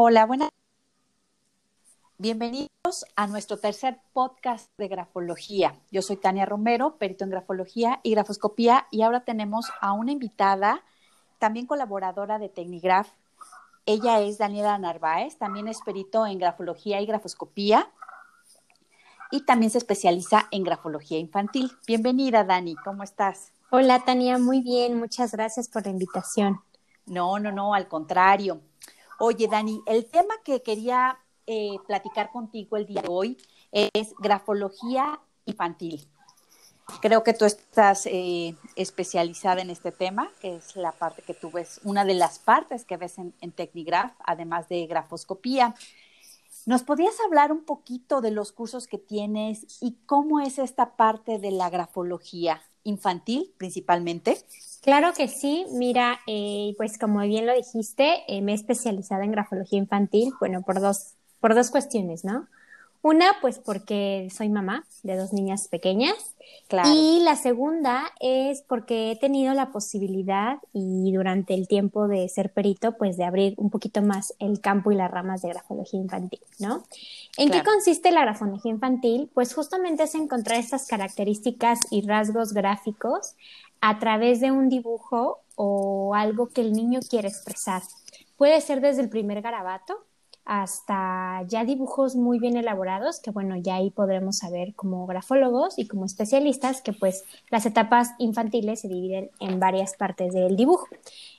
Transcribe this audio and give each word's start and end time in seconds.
Hola, 0.00 0.26
buenas. 0.26 0.50
Bienvenidos 2.18 3.04
a 3.16 3.26
nuestro 3.26 3.58
tercer 3.58 3.98
podcast 4.12 4.70
de 4.78 4.86
grafología. 4.86 5.74
Yo 5.90 6.02
soy 6.02 6.16
Tania 6.16 6.46
Romero, 6.46 6.98
perito 6.98 7.24
en 7.24 7.30
grafología 7.30 7.98
y 8.04 8.12
grafoscopía, 8.12 8.86
y 8.92 9.02
ahora 9.02 9.24
tenemos 9.24 9.66
a 9.80 9.90
una 9.94 10.12
invitada, 10.12 10.84
también 11.40 11.66
colaboradora 11.66 12.38
de 12.38 12.48
Tecnigraf. 12.48 13.08
Ella 13.86 14.20
es 14.20 14.38
Daniela 14.38 14.78
Narváez, 14.78 15.36
también 15.36 15.66
es 15.66 15.80
perito 15.80 16.28
en 16.28 16.38
grafología 16.38 17.00
y 17.00 17.06
grafoscopía, 17.06 17.90
y 19.32 19.46
también 19.46 19.72
se 19.72 19.78
especializa 19.78 20.46
en 20.52 20.62
grafología 20.62 21.18
infantil. 21.18 21.72
Bienvenida, 21.88 22.44
Dani, 22.44 22.76
¿cómo 22.76 23.02
estás? 23.02 23.50
Hola, 23.70 24.04
Tania, 24.04 24.38
muy 24.38 24.60
bien, 24.60 24.96
muchas 24.96 25.32
gracias 25.32 25.66
por 25.66 25.84
la 25.86 25.90
invitación. 25.90 26.60
No, 27.04 27.40
no, 27.40 27.50
no, 27.50 27.74
al 27.74 27.88
contrario. 27.88 28.60
Oye, 29.20 29.48
Dani, 29.48 29.82
el 29.86 30.06
tema 30.06 30.34
que 30.44 30.62
quería 30.62 31.18
eh, 31.46 31.76
platicar 31.88 32.30
contigo 32.30 32.76
el 32.76 32.86
día 32.86 33.02
de 33.02 33.08
hoy 33.08 33.36
es 33.72 34.14
grafología 34.20 35.20
infantil. 35.44 36.08
Creo 37.02 37.24
que 37.24 37.34
tú 37.34 37.44
estás 37.44 38.06
eh, 38.06 38.54
especializada 38.76 39.60
en 39.60 39.70
este 39.70 39.90
tema, 39.90 40.30
que 40.40 40.54
es 40.54 40.76
la 40.76 40.92
parte 40.92 41.22
que 41.22 41.34
tú 41.34 41.50
ves, 41.50 41.80
una 41.82 42.04
de 42.04 42.14
las 42.14 42.38
partes 42.38 42.84
que 42.84 42.96
ves 42.96 43.18
en, 43.18 43.34
en 43.40 43.52
además 44.24 44.68
de 44.68 44.86
grafoscopía. 44.86 45.74
¿Nos 46.64 46.84
podrías 46.84 47.18
hablar 47.26 47.50
un 47.50 47.64
poquito 47.64 48.20
de 48.20 48.30
los 48.30 48.52
cursos 48.52 48.86
que 48.86 48.98
tienes 48.98 49.82
y 49.82 49.96
cómo 50.06 50.38
es 50.38 50.58
esta 50.58 50.96
parte 50.96 51.40
de 51.40 51.50
la 51.50 51.70
grafología 51.70 52.62
infantil 52.88 53.52
principalmente? 53.56 54.38
Claro 54.82 55.12
que 55.16 55.28
sí, 55.28 55.66
mira, 55.72 56.20
eh, 56.26 56.74
pues 56.76 56.98
como 56.98 57.20
bien 57.20 57.46
lo 57.46 57.54
dijiste, 57.54 58.22
eh, 58.28 58.40
me 58.42 58.52
he 58.52 58.54
especializado 58.54 59.22
en 59.22 59.32
grafología 59.32 59.78
infantil, 59.78 60.32
bueno, 60.40 60.62
por 60.62 60.80
dos, 60.80 61.14
por 61.40 61.54
dos 61.54 61.70
cuestiones, 61.70 62.24
¿no? 62.24 62.48
Una, 63.02 63.36
pues 63.40 63.58
porque 63.58 64.28
soy 64.34 64.48
mamá 64.48 64.84
de 65.02 65.16
dos 65.16 65.32
niñas 65.32 65.68
pequeñas. 65.68 66.34
Claro. 66.66 66.90
Y 66.92 67.20
la 67.20 67.36
segunda 67.36 68.10
es 68.20 68.62
porque 68.62 69.10
he 69.10 69.16
tenido 69.16 69.54
la 69.54 69.70
posibilidad 69.70 70.58
y 70.72 71.12
durante 71.12 71.54
el 71.54 71.68
tiempo 71.68 72.08
de 72.08 72.28
ser 72.28 72.52
perito, 72.52 72.92
pues 72.96 73.16
de 73.16 73.24
abrir 73.24 73.54
un 73.56 73.70
poquito 73.70 74.02
más 74.02 74.34
el 74.38 74.60
campo 74.60 74.92
y 74.92 74.96
las 74.96 75.10
ramas 75.10 75.42
de 75.42 75.48
grafología 75.48 76.00
infantil, 76.00 76.40
¿no? 76.58 76.84
¿En 77.36 77.50
qué 77.50 77.62
consiste 77.62 78.10
la 78.10 78.22
grafología 78.22 78.70
infantil? 78.70 79.30
Pues 79.32 79.54
justamente 79.54 80.02
es 80.02 80.14
encontrar 80.14 80.58
estas 80.58 80.86
características 80.86 81.80
y 81.90 82.06
rasgos 82.06 82.52
gráficos 82.52 83.34
a 83.80 83.98
través 83.98 84.40
de 84.40 84.50
un 84.50 84.68
dibujo 84.68 85.40
o 85.54 86.14
algo 86.14 86.48
que 86.48 86.60
el 86.60 86.72
niño 86.72 87.00
quiere 87.08 87.28
expresar. 87.28 87.82
Puede 88.36 88.60
ser 88.60 88.80
desde 88.80 89.02
el 89.02 89.08
primer 89.08 89.42
garabato 89.42 90.04
hasta 90.48 91.42
ya 91.46 91.66
dibujos 91.66 92.16
muy 92.16 92.38
bien 92.38 92.56
elaborados, 92.56 93.20
que 93.20 93.30
bueno, 93.30 93.56
ya 93.58 93.76
ahí 93.76 93.90
podremos 93.90 94.38
saber 94.38 94.74
como 94.74 95.06
grafólogos 95.06 95.78
y 95.78 95.86
como 95.86 96.06
especialistas 96.06 96.80
que 96.80 96.94
pues 96.94 97.24
las 97.50 97.66
etapas 97.66 98.12
infantiles 98.18 98.80
se 98.80 98.88
dividen 98.88 99.30
en 99.40 99.60
varias 99.60 99.94
partes 99.94 100.32
del 100.32 100.56
dibujo. 100.56 100.86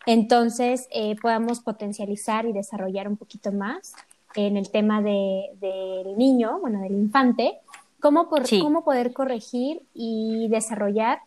Entonces, 0.06 0.88
eh, 0.92 1.16
podamos 1.20 1.60
potencializar 1.60 2.46
y 2.46 2.54
desarrollar 2.54 3.08
un 3.08 3.18
poquito 3.18 3.52
más 3.52 3.96
en 4.36 4.58
el 4.58 4.70
tema 4.70 5.02
del 5.02 6.16
niño, 6.16 6.60
bueno, 6.60 6.82
del 6.82 6.94
infante, 6.94 7.58
cómo, 8.00 8.30
por, 8.30 8.44
cómo 8.62 8.84
poder 8.84 9.12
corregir 9.12 9.82
y 9.96 10.50
desarrollar 10.50 11.22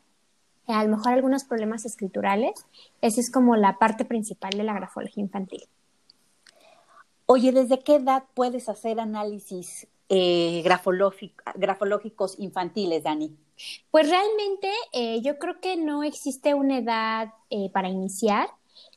a 0.68 0.84
lo 0.84 0.96
mejor 0.96 1.14
algunos 1.14 1.42
problemas 1.42 1.84
escriturales. 1.84 2.64
Esa 3.00 3.20
es 3.20 3.28
como 3.28 3.56
la 3.56 3.78
parte 3.78 4.04
principal 4.04 4.52
de 4.52 4.62
la 4.62 4.72
grafología 4.72 5.24
infantil. 5.24 5.64
Oye, 7.26 7.52
¿desde 7.52 7.78
qué 7.80 7.96
edad 7.96 8.24
puedes 8.34 8.68
hacer 8.68 9.00
análisis 9.00 9.86
eh, 10.08 10.62
grafológicos 10.62 12.38
infantiles, 12.38 13.02
Dani? 13.02 13.34
Pues 13.90 14.10
realmente 14.10 14.70
eh, 14.92 15.20
yo 15.22 15.38
creo 15.38 15.60
que 15.60 15.76
no 15.76 16.02
existe 16.02 16.54
una 16.54 16.78
edad 16.78 17.32
eh, 17.50 17.70
para 17.72 17.88
iniciar. 17.88 18.48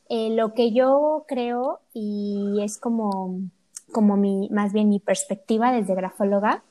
lo 0.08 0.54
que 0.54 0.72
yo 0.72 1.24
creo, 1.26 1.80
y 1.92 2.60
es 2.62 2.78
como, 2.78 3.40
como 3.92 4.16
mi, 4.16 4.48
más 4.50 4.72
bien 4.72 4.88
mi 4.88 5.00
perspectiva 5.00 5.72
desde 5.72 5.94
grafóloga, 5.94 6.62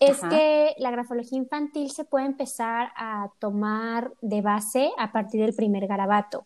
es 0.00 0.20
que 0.20 0.74
la 0.78 0.90
grafología 0.90 1.38
infantil 1.38 1.90
se 1.90 2.04
puede 2.04 2.26
empezar 2.26 2.90
a 2.96 3.30
tomar 3.38 4.12
de 4.20 4.42
base 4.42 4.90
a 4.98 5.12
partir 5.12 5.40
del 5.40 5.54
primer 5.54 5.86
garabato. 5.86 6.44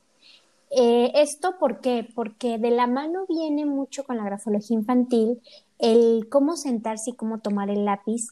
Eh, 0.79 1.11
¿Esto 1.15 1.57
por 1.59 1.81
qué? 1.81 2.07
Porque 2.15 2.59
de 2.59 2.71
la 2.71 2.87
mano 2.87 3.25
viene 3.27 3.65
mucho 3.65 4.05
con 4.05 4.19
la 4.19 4.25
grafología 4.25 4.77
infantil 4.77 5.41
el 5.79 6.29
cómo 6.29 6.57
sentarse 6.57 7.11
y 7.11 7.17
cómo 7.17 7.39
tomar 7.39 7.71
el 7.71 7.87
lápiz. 7.87 8.27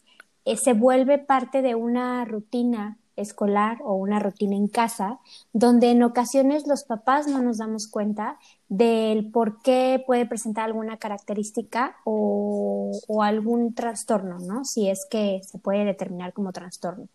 Eh, 0.44 0.58
se 0.58 0.74
vuelve 0.74 1.16
parte 1.18 1.62
de 1.62 1.74
una 1.74 2.22
rutina 2.26 2.98
escolar 3.16 3.78
o 3.82 3.94
una 3.94 4.18
rutina 4.18 4.56
en 4.56 4.68
casa, 4.68 5.20
donde 5.54 5.90
en 5.92 6.02
ocasiones 6.02 6.66
los 6.66 6.84
papás 6.84 7.26
no 7.28 7.40
nos 7.40 7.58
damos 7.58 7.88
cuenta 7.88 8.38
del 8.68 9.30
por 9.30 9.62
qué 9.62 10.02
puede 10.06 10.26
presentar 10.26 10.64
alguna 10.66 10.98
característica 10.98 11.96
o, 12.04 12.90
o 13.08 13.22
algún 13.22 13.74
trastorno, 13.74 14.38
¿no? 14.40 14.66
Si 14.66 14.90
es 14.90 15.06
que 15.10 15.40
se 15.44 15.58
puede 15.58 15.86
determinar 15.86 16.34
como 16.34 16.52
trastorno. 16.52 17.08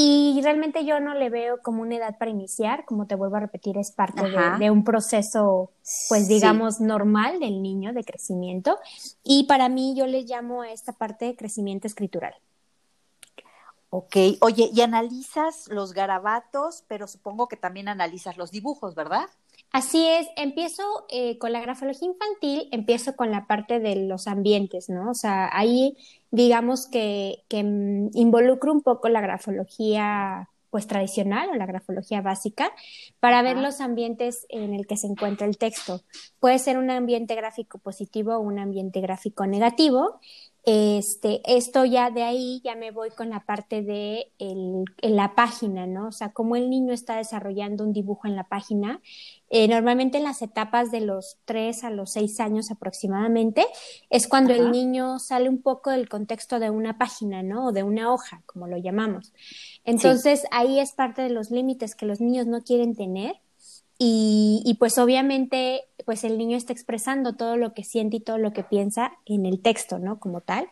Y 0.00 0.40
realmente 0.44 0.84
yo 0.84 1.00
no 1.00 1.12
le 1.14 1.28
veo 1.28 1.60
como 1.60 1.82
una 1.82 1.96
edad 1.96 2.18
para 2.18 2.30
iniciar, 2.30 2.84
como 2.84 3.08
te 3.08 3.16
vuelvo 3.16 3.34
a 3.34 3.40
repetir, 3.40 3.76
es 3.78 3.90
parte 3.90 4.22
de, 4.60 4.70
un 4.70 4.84
proceso, 4.84 5.72
pues 6.08 6.28
digamos, 6.28 6.78
normal 6.80 7.40
del 7.40 7.60
niño 7.60 7.92
de 7.92 8.04
crecimiento. 8.04 8.78
Y 9.24 9.48
para 9.48 9.68
mí 9.68 9.96
yo 9.96 10.06
le 10.06 10.22
llamo 10.22 10.62
a 10.62 10.70
esta 10.70 10.92
parte 10.92 11.24
de 11.24 11.34
crecimiento 11.34 11.88
escritural. 11.88 12.32
Ok, 13.90 14.14
oye, 14.40 14.70
y 14.72 14.82
analizas 14.82 15.66
los 15.66 15.92
garabatos, 15.94 16.84
pero 16.86 17.08
supongo 17.08 17.48
que 17.48 17.56
también 17.56 17.88
analizas 17.88 18.36
los 18.36 18.52
dibujos, 18.52 18.94
¿verdad? 18.94 19.26
Así 19.72 20.06
es, 20.06 20.26
empiezo 20.36 20.82
eh, 21.10 21.38
con 21.38 21.52
la 21.52 21.60
grafología 21.60 22.08
infantil, 22.08 22.68
empiezo 22.72 23.16
con 23.16 23.30
la 23.30 23.46
parte 23.46 23.80
de 23.80 23.96
los 23.96 24.26
ambientes, 24.26 24.88
¿no? 24.88 25.10
O 25.10 25.14
sea, 25.14 25.50
ahí 25.52 25.96
digamos 26.30 26.86
que, 26.86 27.44
que 27.48 27.62
mm, 27.62 28.10
involucro 28.14 28.72
un 28.72 28.82
poco 28.82 29.08
la 29.08 29.20
grafología 29.20 30.48
pues 30.70 30.86
tradicional 30.86 31.48
o 31.50 31.54
la 31.54 31.66
grafología 31.66 32.20
básica 32.20 32.70
para 33.20 33.42
ver 33.42 33.56
los 33.56 33.80
ambientes 33.80 34.46
en 34.50 34.74
el 34.74 34.86
que 34.86 34.96
se 34.96 35.06
encuentra 35.06 35.46
el 35.46 35.56
texto. 35.56 36.02
Puede 36.40 36.58
ser 36.58 36.78
un 36.78 36.90
ambiente 36.90 37.34
gráfico 37.34 37.78
positivo 37.78 38.34
o 38.36 38.40
un 38.40 38.58
ambiente 38.58 39.00
gráfico 39.00 39.46
negativo 39.46 40.20
este, 40.70 41.40
esto 41.46 41.86
ya 41.86 42.10
de 42.10 42.24
ahí 42.24 42.60
ya 42.62 42.76
me 42.76 42.90
voy 42.90 43.08
con 43.08 43.30
la 43.30 43.40
parte 43.46 43.80
de 43.80 44.32
el, 44.38 44.84
la 45.00 45.34
página, 45.34 45.86
¿no? 45.86 46.08
O 46.08 46.12
sea, 46.12 46.34
cómo 46.34 46.56
el 46.56 46.68
niño 46.68 46.92
está 46.92 47.16
desarrollando 47.16 47.84
un 47.84 47.94
dibujo 47.94 48.28
en 48.28 48.36
la 48.36 48.44
página. 48.44 49.00
Eh, 49.48 49.66
normalmente 49.66 50.18
en 50.18 50.24
las 50.24 50.42
etapas 50.42 50.90
de 50.90 51.00
los 51.00 51.38
tres 51.46 51.84
a 51.84 51.90
los 51.90 52.12
seis 52.12 52.38
años 52.38 52.70
aproximadamente 52.70 53.64
es 54.10 54.28
cuando 54.28 54.52
el 54.52 54.70
niño 54.70 55.18
sale 55.18 55.48
un 55.48 55.62
poco 55.62 55.88
del 55.90 56.06
contexto 56.06 56.58
de 56.58 56.68
una 56.68 56.98
página, 56.98 57.42
¿no? 57.42 57.68
O 57.68 57.72
de 57.72 57.82
una 57.82 58.12
hoja, 58.12 58.42
como 58.44 58.66
lo 58.66 58.76
llamamos. 58.76 59.32
Entonces 59.86 60.44
ahí 60.50 60.80
es 60.80 60.92
parte 60.92 61.22
de 61.22 61.30
los 61.30 61.50
límites 61.50 61.94
que 61.94 62.04
los 62.04 62.20
niños 62.20 62.46
no 62.46 62.60
quieren 62.60 62.94
tener 62.94 63.36
y, 63.98 64.62
y, 64.66 64.74
pues 64.74 64.96
obviamente, 64.98 65.87
pues 66.08 66.24
el 66.24 66.38
niño 66.38 66.56
está 66.56 66.72
expresando 66.72 67.34
todo 67.34 67.58
lo 67.58 67.74
que 67.74 67.84
siente 67.84 68.16
y 68.16 68.20
todo 68.20 68.38
lo 68.38 68.54
que 68.54 68.64
piensa 68.64 69.12
en 69.26 69.44
el 69.44 69.60
texto, 69.60 69.98
¿no? 69.98 70.18
Como 70.18 70.40
tal, 70.40 70.66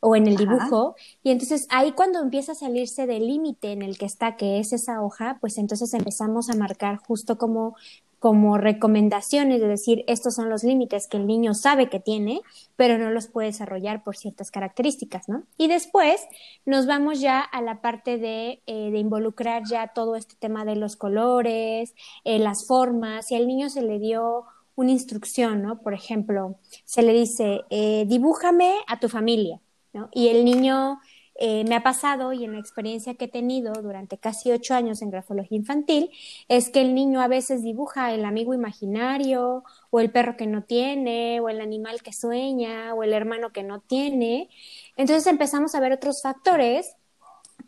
o 0.00 0.16
en 0.16 0.26
el 0.26 0.36
dibujo. 0.36 0.96
Y 1.22 1.30
entonces 1.30 1.66
ahí 1.70 1.92
cuando 1.92 2.20
empieza 2.20 2.52
a 2.52 2.54
salirse 2.54 3.06
del 3.06 3.26
límite 3.26 3.72
en 3.72 3.80
el 3.80 3.96
que 3.96 4.04
está, 4.04 4.36
que 4.36 4.58
es 4.58 4.74
esa 4.74 5.00
hoja, 5.00 5.38
pues 5.40 5.56
entonces 5.56 5.94
empezamos 5.94 6.50
a 6.50 6.56
marcar 6.56 6.98
justo 6.98 7.38
como 7.38 7.74
como 8.18 8.56
recomendaciones 8.56 9.60
de 9.60 9.66
decir 9.66 10.04
estos 10.06 10.34
son 10.36 10.48
los 10.48 10.62
límites 10.62 11.08
que 11.08 11.16
el 11.16 11.26
niño 11.26 11.54
sabe 11.54 11.88
que 11.88 11.98
tiene, 11.98 12.42
pero 12.76 12.96
no 12.96 13.10
los 13.10 13.26
puede 13.26 13.48
desarrollar 13.48 14.04
por 14.04 14.16
ciertas 14.16 14.52
características, 14.52 15.28
¿no? 15.28 15.42
Y 15.56 15.66
después 15.68 16.20
nos 16.64 16.86
vamos 16.86 17.18
ya 17.18 17.40
a 17.40 17.62
la 17.62 17.80
parte 17.80 18.18
de, 18.18 18.62
eh, 18.66 18.90
de 18.92 18.98
involucrar 18.98 19.64
ya 19.68 19.88
todo 19.88 20.14
este 20.16 20.36
tema 20.38 20.64
de 20.64 20.76
los 20.76 20.94
colores, 20.94 21.94
eh, 22.24 22.38
las 22.38 22.66
formas, 22.66 23.26
si 23.26 23.34
al 23.34 23.48
niño 23.48 23.70
se 23.70 23.82
le 23.82 23.98
dio 23.98 24.44
una 24.74 24.90
instrucción, 24.90 25.62
¿no? 25.62 25.80
Por 25.80 25.94
ejemplo, 25.94 26.58
se 26.84 27.02
le 27.02 27.12
dice, 27.12 27.62
eh, 27.70 28.04
dibújame 28.06 28.74
a 28.86 28.98
tu 29.00 29.08
familia, 29.08 29.60
¿no? 29.92 30.08
Y 30.12 30.28
el 30.28 30.44
niño 30.44 30.98
eh, 31.34 31.64
me 31.64 31.74
ha 31.74 31.82
pasado 31.82 32.32
y 32.32 32.44
en 32.44 32.52
la 32.52 32.58
experiencia 32.58 33.14
que 33.14 33.24
he 33.24 33.28
tenido 33.28 33.72
durante 33.82 34.18
casi 34.18 34.52
ocho 34.52 34.74
años 34.74 35.00
en 35.02 35.10
grafología 35.10 35.56
infantil 35.56 36.10
es 36.48 36.68
que 36.68 36.82
el 36.82 36.94
niño 36.94 37.20
a 37.20 37.28
veces 37.28 37.62
dibuja 37.62 38.12
el 38.12 38.24
amigo 38.24 38.54
imaginario 38.54 39.64
o 39.90 40.00
el 40.00 40.10
perro 40.10 40.36
que 40.36 40.46
no 40.46 40.62
tiene 40.64 41.40
o 41.40 41.48
el 41.48 41.60
animal 41.60 42.02
que 42.02 42.12
sueña 42.12 42.94
o 42.94 43.02
el 43.02 43.12
hermano 43.14 43.50
que 43.52 43.62
no 43.62 43.80
tiene. 43.80 44.50
Entonces 44.96 45.26
empezamos 45.26 45.74
a 45.74 45.80
ver 45.80 45.92
otros 45.92 46.22
factores 46.22 46.96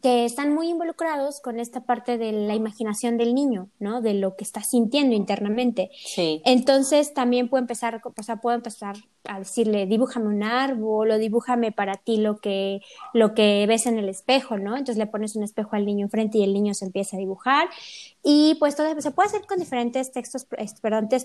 que 0.05 0.27
están 0.27 0.53
muy 0.53 0.69
involucrados 0.69 1.41
con 1.41 1.59
esta 1.59 1.87
parte 1.87 2.19
de 2.19 2.31
la 2.31 2.55
imaginación 2.55 3.17
del 3.17 3.35
niño, 3.35 3.71
¿no? 3.79 4.03
De 4.03 4.13
lo 4.13 4.37
que 4.37 4.45
está 4.45 4.63
sintiendo 4.63 5.15
internamente. 5.17 5.91
Sí. 5.95 6.43
Entonces 6.45 7.15
también 7.15 7.49
puedo 7.49 7.63
empezar, 7.63 8.03
o 8.05 8.23
sea, 8.23 8.37
puedo 8.37 8.55
empezar 8.55 8.97
a 9.25 9.39
decirle, 9.39 9.87
dibújame 9.87 10.27
un 10.27 10.43
árbol 10.43 11.11
o 11.11 11.19
dibújame 11.19 11.73
para 11.73 11.97
ti 11.97 12.19
lo 12.19 12.39
que, 12.39 12.81
lo 13.13 13.35
que 13.35 13.65
ves 13.67 13.87
en 13.87 13.99
el 13.99 14.09
espejo, 14.09 14.59
¿no? 14.59 14.77
Entonces 14.77 14.97
le 14.97 15.07
pones 15.07 15.37
un 15.37 15.43
espejo 15.43 15.77
al 15.77 15.87
niño 15.87 16.07
enfrente 16.07 16.39
y 16.39 16.45
el 16.45 16.53
niño 16.53 16.75
se 16.75 16.85
empieza 16.85 17.17
a 17.17 17.21
dibujar. 17.21 17.69
Y 18.23 18.57
pues 18.59 18.77
todo 18.77 19.01
se 19.01 19.11
puede 19.11 19.29
hacer 19.29 19.47
con 19.47 19.59
diferentes 19.59 20.13
textos, 20.13 20.47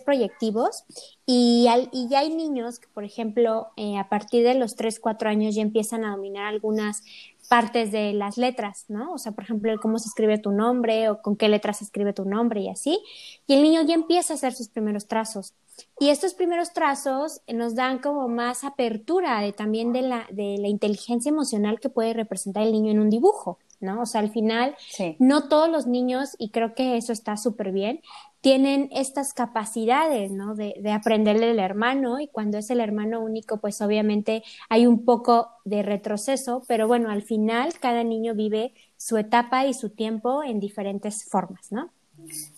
proyectivos. 0.06 0.86
Y, 1.26 1.68
y 1.92 2.08
ya 2.10 2.20
hay 2.20 2.36
niños 2.36 2.80
que, 2.80 2.88
por 2.88 3.04
ejemplo, 3.04 3.68
eh, 3.78 3.98
a 3.98 4.10
partir 4.10 4.44
de 4.44 4.56
los 4.56 4.76
3, 4.76 5.00
4 5.00 5.30
años 5.30 5.56
ya 5.56 5.62
empiezan 5.62 6.04
a 6.04 6.12
dominar 6.12 6.46
algunas 6.46 7.04
partes 7.50 7.92
de 7.92 8.14
las 8.14 8.38
letras, 8.38 8.86
¿no? 8.88 9.12
O 9.14 9.18
sea, 9.18 9.32
por 9.32 9.44
ejemplo, 9.44 9.76
cómo 9.82 9.98
se 9.98 10.08
escribe 10.08 10.38
tu 10.38 10.52
nombre 10.52 11.10
o 11.10 11.22
con 11.22 11.36
qué 11.36 11.50
letras 11.50 11.80
se 11.80 11.84
escribe 11.84 12.14
tu 12.14 12.24
nombre 12.24 12.62
y 12.62 12.70
así. 12.70 13.00
Y 13.48 13.56
el 13.56 13.64
niño 13.64 13.82
ya 13.82 13.96
empieza 13.96 14.34
a 14.34 14.36
hacer 14.36 14.54
sus 14.54 14.70
primeros 14.70 15.08
trazos. 15.08 15.56
Y 16.00 16.10
estos 16.10 16.34
primeros 16.34 16.74
trazos 16.74 17.42
nos 17.48 17.76
dan 17.76 18.00
como 18.00 18.28
más 18.28 18.64
apertura 18.64 19.42
de, 19.42 19.54
también 19.54 19.94
de 19.94 20.02
la, 20.02 20.28
de 20.32 20.58
la 20.60 20.68
inteligencia 20.68 21.30
emocional 21.30 21.80
que 21.80 21.90
puede 21.90 22.14
representar 22.14 22.64
el 22.64 22.72
niño 22.72 22.92
en 22.92 23.00
un 23.00 23.10
dibujo. 23.10 23.60
¿no? 23.80 24.02
O 24.02 24.06
sea, 24.06 24.22
al 24.22 24.32
final, 24.32 24.76
no 25.20 25.48
todos 25.48 25.70
los 25.70 25.88
niños, 25.88 26.36
y 26.38 26.50
creo 26.50 26.74
que 26.74 26.98
eso 26.98 27.14
está 27.14 27.38
súper 27.38 27.72
bien, 27.72 28.02
tienen 28.42 28.90
estas 28.92 29.34
capacidades, 29.34 30.32
¿no? 30.32 30.56
De, 30.56 30.76
de 30.82 30.92
aprenderle 30.92 31.48
del 31.48 31.60
hermano, 31.60 32.20
y 32.20 32.28
cuando 32.28 32.58
es 32.58 32.70
el 32.70 32.80
hermano 32.80 33.22
único, 33.22 33.58
pues 33.58 33.82
obviamente 33.82 34.44
hay 34.70 34.86
un 34.86 35.06
poco 35.06 35.50
de 35.66 35.84
retroceso, 35.84 36.64
pero 36.68 36.88
bueno, 36.88 37.10
al 37.10 37.22
final 37.22 37.74
cada 37.80 38.04
niño 38.04 38.36
vive 38.36 38.74
su 38.98 39.18
etapa 39.18 39.66
y 39.66 39.74
su 39.74 39.90
tiempo 39.90 40.44
en 40.44 40.60
diferentes 40.60 41.24
formas, 41.26 41.72
¿no? 41.72 41.90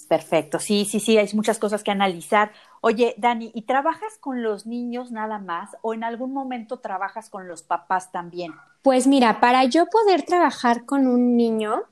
Perfecto, 0.08 0.60
sí, 0.60 0.86
sí, 0.86 1.00
sí, 1.00 1.18
hay 1.18 1.30
muchas 1.34 1.60
cosas 1.60 1.84
que 1.84 1.92
analizar. 1.92 2.52
Oye, 2.82 3.14
Dani, 3.18 3.52
¿y 3.54 3.62
trabajas 3.62 4.18
con 4.20 4.42
los 4.42 4.66
niños 4.66 5.12
nada 5.12 5.38
más 5.38 5.70
o 5.84 5.94
en 5.94 6.04
algún 6.04 6.34
momento 6.34 6.80
trabajas 6.80 7.30
con 7.30 7.48
los 7.48 7.62
papás 7.62 8.12
también? 8.12 8.54
Pues 8.82 9.06
mira, 9.06 9.40
para 9.40 9.64
yo 9.66 9.86
poder 9.86 10.24
trabajar 10.24 10.86
con 10.86 11.06
un 11.06 11.38
niño, 11.38 11.84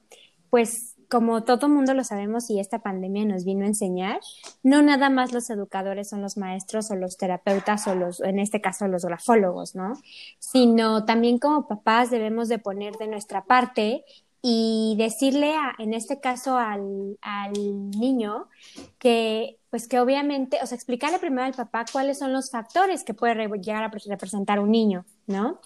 pues 0.49 0.95
como 1.07 1.43
todo 1.43 1.69
mundo 1.69 1.93
lo 1.93 2.03
sabemos 2.03 2.49
y 2.49 2.59
esta 2.59 2.79
pandemia 2.79 3.25
nos 3.25 3.45
vino 3.45 3.65
a 3.65 3.67
enseñar, 3.67 4.19
no 4.63 4.81
nada 4.81 5.09
más 5.09 5.31
los 5.31 5.49
educadores 5.49 6.09
son 6.09 6.21
los 6.21 6.37
maestros 6.37 6.89
o 6.89 6.95
los 6.95 7.17
terapeutas 7.17 7.87
o 7.87 7.95
los, 7.95 8.19
en 8.21 8.39
este 8.39 8.61
caso, 8.61 8.87
los 8.87 9.05
grafólogos, 9.05 9.75
¿no? 9.75 9.93
Sino 10.39 11.05
también 11.05 11.37
como 11.37 11.67
papás 11.67 12.09
debemos 12.09 12.47
de 12.47 12.59
poner 12.59 12.95
de 12.97 13.07
nuestra 13.07 13.43
parte 13.45 14.05
y 14.41 14.95
decirle 14.97 15.53
a, 15.53 15.75
en 15.79 15.93
este 15.93 16.19
caso 16.19 16.57
al, 16.57 17.17
al 17.21 17.53
niño 17.91 18.47
que 18.97 19.58
pues 19.69 19.87
que 19.87 19.99
obviamente, 19.99 20.57
o 20.63 20.65
sea, 20.65 20.75
explicarle 20.75 21.19
primero 21.19 21.43
al 21.43 21.53
papá 21.53 21.85
cuáles 21.91 22.17
son 22.19 22.33
los 22.33 22.49
factores 22.49 23.03
que 23.03 23.13
puede 23.13 23.35
llegar 23.59 23.83
a 23.83 23.91
representar 24.07 24.59
un 24.59 24.71
niño, 24.71 25.05
¿no? 25.27 25.59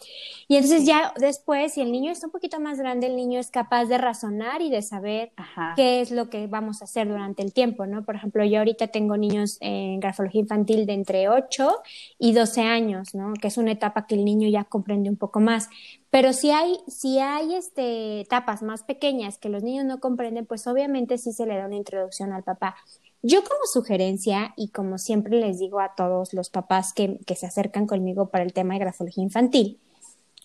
Y 0.50 0.58
entonces 0.58 0.86
ya 0.86 1.14
después, 1.18 1.74
si 1.74 1.82
el 1.82 1.92
niño 1.92 2.12
está 2.12 2.28
un 2.28 2.34
poquito 2.34 2.60
más 2.60 2.78
grande, 2.78 3.08
el 3.08 3.16
niño 3.16 3.40
es 3.40 3.50
capaz 3.50 3.86
de 3.86 3.98
razonar 3.98 4.62
y 4.62 4.70
de 4.70 4.82
saber 4.82 5.32
qué 5.78 6.02
es 6.02 6.12
lo 6.12 6.30
que 6.30 6.48
vamos 6.48 6.82
a 6.82 6.86
hacer 6.86 7.08
durante 7.08 7.44
el 7.44 7.54
tiempo, 7.54 7.86
¿no? 7.86 8.04
Por 8.04 8.16
ejemplo, 8.16 8.44
yo 8.44 8.60
ahorita 8.60 8.88
tengo 8.88 9.16
niños 9.16 9.58
en 9.62 10.02
grafología 10.02 10.42
infantil 10.42 10.86
de 10.86 10.94
entre 10.94 11.30
8 11.30 11.82
y 12.20 12.34
12 12.34 12.62
años, 12.62 13.16
¿no? 13.16 13.34
Que 13.34 13.48
es 13.48 13.58
una 13.58 13.72
etapa 13.72 14.06
que 14.06 14.16
el 14.16 14.26
niño 14.26 14.50
ya 14.50 14.66
comprende 14.66 15.10
un 15.10 15.18
poco 15.18 15.40
más. 15.40 15.70
Pero 16.10 16.34
si 16.34 16.52
hay, 16.52 16.78
si 16.88 17.20
hay 17.20 17.56
este, 17.56 18.22
etapas 18.22 18.62
más 18.62 18.84
pequeñas 18.84 19.38
que 19.38 19.50
los 19.50 19.64
niños 19.64 19.86
no 19.86 20.00
comprenden, 20.00 20.46
pues 20.46 20.68
obviamente 20.68 21.18
sí 21.18 21.32
se 21.32 21.46
le 21.46 21.58
da 21.58 21.66
una 21.66 21.76
introducción 21.78 22.34
al 22.34 22.44
papá. 22.44 22.76
Yo 23.24 23.44
como 23.44 23.62
sugerencia, 23.72 24.54
y 24.58 24.68
como 24.70 24.98
siempre 24.98 25.40
les 25.40 25.58
digo 25.58 25.80
a 25.80 25.96
todos 25.96 26.34
los 26.34 26.50
papás 26.50 26.94
que, 26.94 27.20
que 27.26 27.36
se 27.36 27.48
acercan 27.48 27.88
conmigo 27.88 28.30
para 28.30 28.44
el 28.44 28.54
tema 28.54 28.74
de 28.74 28.82
grafología 28.82 29.24
infantil, 29.24 29.80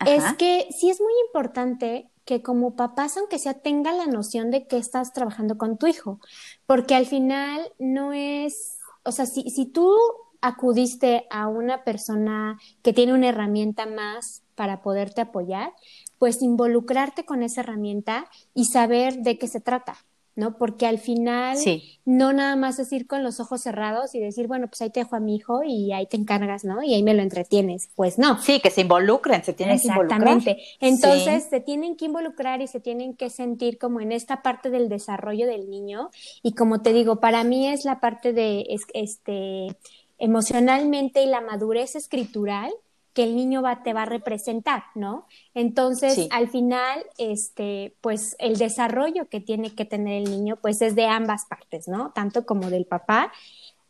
es 0.06 0.22
que 0.34 0.69
sí 0.70 0.90
es 0.90 1.00
muy 1.00 1.12
importante 1.26 2.08
que 2.25 2.42
como 2.42 2.76
papás, 2.76 3.16
aunque 3.16 3.38
sea, 3.38 3.54
tenga 3.54 3.92
la 3.92 4.06
noción 4.06 4.50
de 4.50 4.66
que 4.66 4.76
estás 4.76 5.12
trabajando 5.12 5.58
con 5.58 5.76
tu 5.76 5.86
hijo, 5.86 6.20
porque 6.66 6.94
al 6.94 7.06
final 7.06 7.72
no 7.78 8.12
es, 8.12 8.78
o 9.02 9.12
sea, 9.12 9.26
si, 9.26 9.50
si 9.50 9.66
tú 9.66 9.92
acudiste 10.40 11.26
a 11.30 11.48
una 11.48 11.84
persona 11.84 12.58
que 12.82 12.92
tiene 12.92 13.12
una 13.12 13.28
herramienta 13.28 13.86
más 13.86 14.42
para 14.54 14.82
poderte 14.82 15.20
apoyar, 15.20 15.72
pues 16.19 16.42
involucrarte 16.42 17.25
con 17.25 17.42
esa 17.42 17.62
herramienta 17.62 18.28
y 18.54 18.66
saber 18.66 19.19
de 19.19 19.38
qué 19.38 19.48
se 19.48 19.60
trata. 19.60 19.96
¿No? 20.38 20.56
Porque 20.56 20.87
al 20.87 20.99
final 20.99 21.58
no 22.05 22.32
nada 22.32 22.55
más 22.55 22.79
es 22.79 22.93
ir 22.93 23.08
con 23.08 23.25
los 23.25 23.40
ojos 23.40 23.61
cerrados 23.61 24.14
y 24.14 24.20
decir, 24.20 24.46
bueno, 24.46 24.69
pues 24.69 24.81
ahí 24.81 24.90
te 24.90 25.00
dejo 25.00 25.17
a 25.17 25.20
mi 25.20 25.35
hijo 25.35 25.62
y 25.64 25.93
ahí 25.93 26.06
te 26.06 26.17
encargas, 26.17 26.64
¿no? 26.64 26.81
Y 26.81 26.94
ahí 26.94 27.02
me 27.02 27.12
lo 27.12 27.23
entretienes. 27.23 27.90
Pues 27.96 28.20
no. 28.20 28.40
Sí, 28.40 28.61
que 28.61 28.70
se 28.70 28.82
involucren, 28.82 29.43
se 29.43 29.52
tienen 29.52 29.81
que 29.81 29.88
involucrar. 29.88 30.20
Exactamente. 30.20 30.62
Entonces 30.79 31.49
se 31.50 31.58
tienen 31.58 31.96
que 31.96 32.05
involucrar 32.05 32.62
y 32.62 32.69
se 32.69 32.79
tienen 32.79 33.17
que 33.17 33.31
sentir 33.31 33.79
como 33.79 34.00
en 34.00 34.12
esta 34.12 34.40
parte 34.40 34.70
del 34.70 34.88
desarrollo 34.88 35.49
del 35.49 35.69
niño. 35.69 36.11
Y 36.44 36.52
como 36.52 36.82
te 36.82 36.93
digo, 36.93 37.17
para 37.17 37.43
mí 37.43 37.67
es 37.67 37.85
la 37.85 37.99
parte 37.99 38.32
de 38.32 38.64
este 38.94 39.76
emocionalmente 40.19 41.23
y 41.23 41.26
la 41.26 41.40
madurez 41.40 41.96
escritural 41.96 42.73
que 43.12 43.25
el 43.25 43.37
niño 43.37 43.62
va, 43.62 43.82
te 43.82 43.93
va 43.93 44.02
a 44.02 44.06
representar, 44.06 44.84
¿no? 44.94 45.26
Entonces, 45.55 46.28
al 46.31 46.49
final, 46.49 47.05
este, 47.19 47.96
pues 48.00 48.37
el 48.38 48.56
desarrollo 48.56 49.28
que 49.28 49.40
tiene 49.40 49.75
que 49.75 49.84
tener 49.84 50.22
el 50.22 50.31
niño, 50.31 50.56
pues 50.60 50.82
es 50.82 50.94
de 50.94 51.06
ambas 51.06 51.46
partes, 51.46 51.88
¿no? 51.88 52.12
Tanto 52.12 52.46
como 52.46 52.70
del 52.70 52.87
papá 52.87 53.32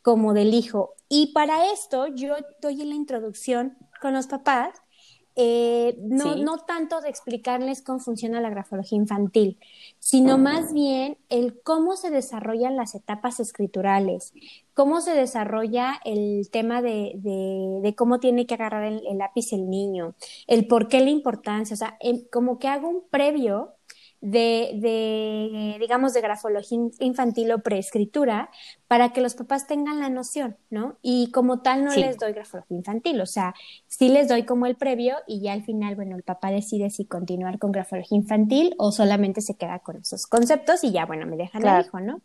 como 0.03 0.33
del 0.33 0.55
hijo. 0.55 0.95
Y 1.09 1.33
para 1.33 1.71
esto, 1.73 2.07
yo 2.07 2.37
doy 2.63 2.77
la 2.77 2.95
introducción 2.95 3.77
con 4.01 4.15
los 4.15 4.27
papás 4.27 4.71
eh, 5.41 5.97
no, 6.01 6.35
no 6.35 6.59
tanto 6.59 7.01
de 7.01 7.09
explicarles 7.09 7.81
cómo 7.81 8.01
funciona 8.01 8.41
la 8.41 8.51
grafología 8.51 8.99
infantil, 8.99 9.57
sino 10.01 10.37
más 10.37 10.73
bien 10.73 11.17
el 11.29 11.63
cómo 11.63 11.95
se 11.95 12.11
desarrollan 12.11 12.75
las 12.75 12.97
etapas 12.97 13.39
escriturales, 13.39 14.35
cómo 14.75 15.01
se 15.01 15.13
desarrolla 15.15 16.01
el 16.05 16.51
tema 16.51 16.83
de, 16.83 17.13
de, 17.15 17.95
cómo 17.95 18.19
tiene 18.19 18.47
que 18.49 18.55
agarrar 18.55 18.83
el, 18.83 19.01
lápiz 19.17 19.53
el 19.53 19.71
niño, 19.71 20.17
el 20.49 20.67
por 20.67 20.89
qué 20.89 21.01
la 21.03 21.11
importancia, 21.11 21.75
o 21.75 21.77
sea, 21.77 21.97
como 22.33 22.59
que 22.59 22.67
hago 22.67 22.89
un 22.89 23.05
previo 23.09 23.78
de, 24.21 24.73
de, 24.75 25.77
digamos, 25.79 26.13
de 26.13 26.21
grafología 26.21 26.79
infantil 26.99 27.53
o 27.53 27.61
preescritura 27.61 28.51
para 28.89 29.13
que 29.13 29.21
los 29.21 29.35
papás 29.35 29.67
tengan 29.67 30.01
la 30.01 30.09
noción, 30.09 30.57
¿no? 30.71 30.97
Y 31.03 31.31
como 31.31 31.61
tal 31.61 31.85
no 31.85 31.95
les 31.95 32.19
doy 32.19 32.33
grafología 32.33 32.77
infantil, 32.77 33.21
o 33.21 33.27
sea, 33.27 33.55
sí 33.87 34.09
les 34.09 34.29
doy 34.29 34.45
como 34.45 34.67
el 34.67 34.77
previo 34.77 35.17
y 35.27 35.41
ya 35.41 35.53
al 35.53 35.63
final, 35.63 35.95
bueno, 35.95 36.17
el 36.17 36.23
papá 36.23 36.51
decide 36.51 36.91
si 36.91 37.05
continuar 37.05 37.59
con 37.59 37.71
grafología 37.71 38.19
infantil 38.19 38.75
o 38.79 38.91
solamente 38.91 39.41
se 39.41 39.57
queda 39.57 39.79
con 39.81 39.97
esos 39.97 40.27
conceptos 40.27 40.83
y 40.85 40.93
ya, 40.93 41.07
bueno, 41.07 41.27
me 41.27 41.37
dejan 41.37 41.67
el 41.67 41.85
hijo, 41.85 42.01
¿no? 42.01 42.21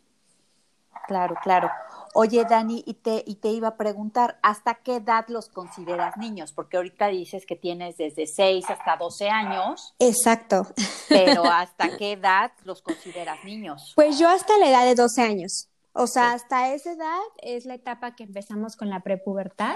Claro, 1.06 1.36
claro. 1.42 1.70
Oye, 2.16 2.44
Dani, 2.48 2.84
y 2.86 2.94
te, 2.94 3.24
y 3.26 3.34
te 3.34 3.48
iba 3.48 3.66
a 3.66 3.76
preguntar, 3.76 4.38
¿hasta 4.40 4.76
qué 4.76 4.96
edad 4.96 5.24
los 5.26 5.48
consideras 5.48 6.16
niños? 6.16 6.52
Porque 6.52 6.76
ahorita 6.76 7.08
dices 7.08 7.44
que 7.44 7.56
tienes 7.56 7.96
desde 7.96 8.28
6 8.28 8.70
hasta 8.70 8.96
12 8.96 9.28
años. 9.28 9.94
Exacto. 9.98 10.68
Pero 11.08 11.44
¿hasta 11.52 11.96
qué 11.96 12.12
edad 12.12 12.52
los 12.62 12.82
consideras 12.82 13.44
niños? 13.44 13.94
Pues 13.96 14.16
yo 14.16 14.28
hasta 14.28 14.56
la 14.58 14.70
edad 14.70 14.84
de 14.84 14.94
12 14.94 15.22
años. 15.22 15.68
O 15.92 16.06
sea, 16.06 16.34
hasta 16.34 16.72
esa 16.72 16.92
edad 16.92 17.20
es 17.38 17.66
la 17.66 17.74
etapa 17.74 18.14
que 18.14 18.22
empezamos 18.22 18.76
con 18.76 18.90
la 18.90 19.00
prepubertad. 19.00 19.74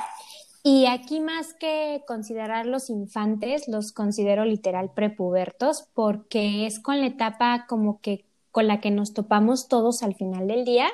Y 0.62 0.86
aquí 0.86 1.18
más 1.18 1.54
que 1.54 2.04
considerar 2.06 2.66
los 2.66 2.88
infantes, 2.88 3.66
los 3.66 3.90
considero 3.90 4.44
literal 4.44 4.92
prepubertos 4.92 5.88
porque 5.92 6.66
es 6.66 6.78
con 6.78 7.00
la 7.00 7.06
etapa 7.06 7.66
como 7.66 8.00
que 8.00 8.27
con 8.58 8.66
la 8.66 8.80
que 8.80 8.90
nos 8.90 9.14
topamos 9.14 9.68
todos 9.68 10.02
al 10.02 10.16
final 10.16 10.48
del 10.48 10.64
día, 10.64 10.88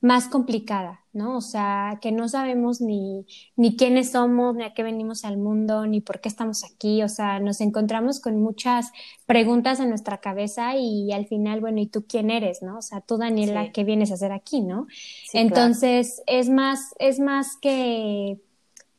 más 0.00 0.28
complicada, 0.28 1.00
¿no? 1.12 1.36
O 1.36 1.40
sea, 1.40 1.98
que 2.00 2.12
no 2.12 2.28
sabemos 2.28 2.80
ni, 2.80 3.26
ni 3.56 3.74
quiénes 3.76 4.12
somos, 4.12 4.54
ni 4.54 4.62
a 4.62 4.74
qué 4.74 4.84
venimos 4.84 5.24
al 5.24 5.36
mundo, 5.36 5.88
ni 5.88 6.00
por 6.00 6.20
qué 6.20 6.28
estamos 6.28 6.62
aquí, 6.62 7.02
o 7.02 7.08
sea, 7.08 7.40
nos 7.40 7.60
encontramos 7.60 8.20
con 8.20 8.40
muchas 8.40 8.92
preguntas 9.26 9.80
en 9.80 9.88
nuestra 9.88 10.18
cabeza 10.18 10.76
y 10.76 11.10
al 11.10 11.26
final, 11.26 11.60
bueno, 11.60 11.80
¿y 11.80 11.86
tú 11.86 12.04
quién 12.06 12.30
eres, 12.30 12.62
no? 12.62 12.78
O 12.78 12.82
sea, 12.82 13.00
tú, 13.00 13.16
Daniela, 13.16 13.72
¿qué 13.72 13.82
vienes 13.82 14.12
a 14.12 14.14
hacer 14.14 14.30
aquí, 14.30 14.60
no? 14.60 14.86
Entonces, 15.32 16.22
es 16.28 16.48
más, 16.48 16.94
es 17.00 17.18
más 17.18 17.56
que 17.60 18.38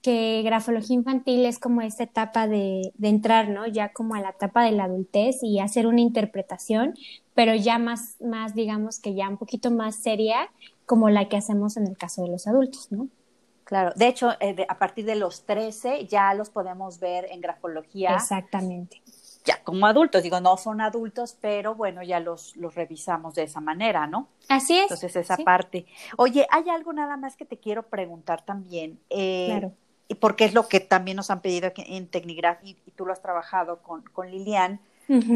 que 0.02 0.42
grafología 0.44 0.96
infantil 0.96 1.46
es 1.46 1.60
como 1.60 1.82
esta 1.82 2.04
etapa 2.04 2.48
de, 2.48 2.92
de, 2.96 3.08
entrar, 3.08 3.50
¿no? 3.50 3.68
Ya 3.68 3.94
como 3.94 4.16
a 4.16 4.20
la 4.20 4.32
etapa 4.32 4.64
de 4.64 4.72
la 4.72 4.86
adultez 4.86 5.44
y 5.44 5.60
hacer 5.60 5.86
una 5.86 6.02
interpretación, 6.02 6.96
pero 7.34 7.56
ya 7.56 7.78
más, 7.78 8.20
más, 8.22 8.54
digamos 8.54 9.00
que 9.00 9.14
ya 9.14 9.30
un 9.30 9.38
poquito 9.38 9.72
más 9.72 9.96
seria, 9.96 10.50
como 10.86 11.10
la 11.10 11.30
que 11.30 11.38
hacemos 11.38 11.78
en 11.78 11.88
el 11.88 11.98
caso 11.98 12.24
de 12.24 12.30
los 12.30 12.48
adultos, 12.48 12.92
¿no? 12.92 13.08
Claro, 13.64 13.94
de 13.96 14.08
hecho, 14.08 14.32
eh, 14.42 14.66
a 14.68 14.78
partir 14.78 15.06
de 15.06 15.16
los 15.16 15.46
13 15.46 16.06
ya 16.06 16.34
los 16.34 16.50
podemos 16.50 17.00
ver 17.00 17.28
en 17.32 17.40
grafología. 17.40 18.16
Exactamente. 18.16 19.02
ya 19.46 19.64
como 19.64 19.86
adultos, 19.86 20.24
digo, 20.24 20.42
no 20.42 20.58
son 20.58 20.82
adultos, 20.82 21.38
pero 21.40 21.74
bueno, 21.74 22.04
ya 22.04 22.20
los, 22.20 22.54
los 22.58 22.76
revisamos 22.76 23.34
de 23.36 23.44
esa 23.44 23.62
manera, 23.62 24.08
¿no? 24.08 24.28
Así 24.50 24.78
es. 24.78 24.84
Entonces, 24.84 25.16
esa 25.16 25.38
parte. 25.38 25.86
Oye, 26.18 26.46
hay 26.52 26.70
algo 26.70 26.92
nada 26.92 27.16
más 27.16 27.38
que 27.38 27.46
te 27.46 27.58
quiero 27.58 27.84
preguntar 27.84 28.44
también. 28.44 29.00
Eh, 29.10 29.48
claro. 29.48 29.72
Porque 30.20 30.44
es 30.44 30.54
lo 30.54 30.68
que 30.68 30.82
también 30.82 31.16
nos 31.16 31.32
han 31.32 31.40
pedido 31.40 31.72
en 31.78 32.08
Tecnigraph 32.08 32.60
y, 32.64 32.74
tú 32.98 33.06
lo 33.06 33.14
has 33.14 33.22
trabajado 33.22 33.82
con, 33.82 34.02
con 34.12 34.30
Lilian. 34.30 34.82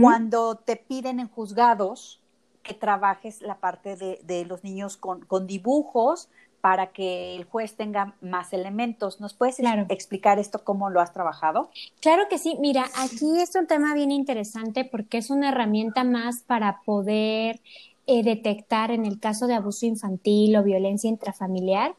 Cuando 0.01 0.55
te 0.55 0.75
piden 0.75 1.19
en 1.19 1.27
juzgados 1.27 2.21
que 2.63 2.73
trabajes 2.73 3.41
la 3.41 3.59
parte 3.59 3.95
de, 3.95 4.19
de 4.23 4.45
los 4.45 4.63
niños 4.63 4.97
con, 4.97 5.25
con 5.25 5.47
dibujos, 5.47 6.29
para 6.65 6.87
que 6.87 7.35
el 7.35 7.43
juez 7.43 7.75
tenga 7.75 8.15
más 8.21 8.51
elementos. 8.51 9.21
¿Nos 9.21 9.35
puedes 9.35 9.59
explicar 9.89 10.39
esto 10.39 10.63
cómo 10.63 10.89
lo 10.89 10.99
has 10.99 11.13
trabajado? 11.13 11.69
Claro 12.01 12.23
que 12.27 12.39
sí. 12.39 12.57
Mira, 12.59 12.87
aquí 12.95 13.39
es 13.39 13.55
un 13.55 13.67
tema 13.67 13.93
bien 13.93 14.09
interesante 14.09 14.83
porque 14.83 15.19
es 15.19 15.29
una 15.29 15.49
herramienta 15.49 16.03
más 16.03 16.41
para 16.41 16.81
poder 16.83 17.61
eh, 18.07 18.23
detectar 18.23 18.89
en 18.89 19.05
el 19.05 19.19
caso 19.19 19.45
de 19.45 19.53
abuso 19.53 19.85
infantil 19.85 20.55
o 20.55 20.63
violencia 20.63 21.07
intrafamiliar. 21.07 21.93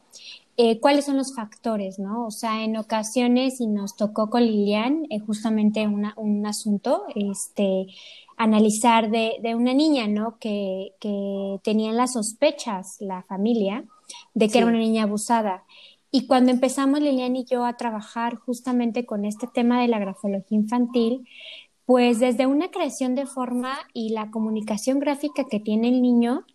Eh, 0.59 0.79
cuáles 0.79 1.05
son 1.05 1.17
los 1.17 1.35
factores, 1.35 1.99
¿no? 1.99 2.25
O 2.25 2.31
sea, 2.31 2.63
en 2.63 2.77
ocasiones, 2.77 3.61
y 3.61 3.67
nos 3.67 3.95
tocó 3.95 4.29
con 4.31 4.43
Lilian 4.43 5.05
eh, 5.11 5.19
justamente 5.19 5.87
un 5.87 6.45
asunto, 6.47 7.03
este, 7.13 7.87
analizar 8.37 9.11
de, 9.11 9.37
de 9.41 9.55
una 9.55 9.73
niña, 9.73 10.07
¿no? 10.07 10.37
Que, 10.39 10.93
que 10.99 11.59
tenían 11.63 11.95
las 11.95 12.13
sospechas 12.13 12.97
la 12.99 13.23
familia 13.23 13.85
de 14.33 14.49
que 14.49 14.59
era 14.59 14.67
una 14.67 14.77
niña 14.77 15.03
abusada. 15.03 15.63
Y 16.09 16.25
cuando 16.25 16.51
empezamos 16.51 17.01
Lilian 17.01 17.35
y 17.35 17.45
yo 17.45 17.65
a 17.65 17.77
trabajar 17.77 18.35
justamente 18.37 19.05
con 19.05 19.25
este 19.25 19.47
tema 19.47 19.81
de 19.81 19.87
la 19.87 19.99
grafología 19.99 20.57
infantil, 20.57 21.27
pues 21.85 22.19
desde 22.19 22.47
una 22.47 22.69
creación 22.69 23.15
de 23.15 23.25
forma 23.25 23.77
y 23.93 24.09
la 24.09 24.29
comunicación 24.31 24.99
gráfica 24.99 25.45
que 25.49 25.59
tiene 25.59 25.89
el 25.89 26.01
niño, 26.01 26.45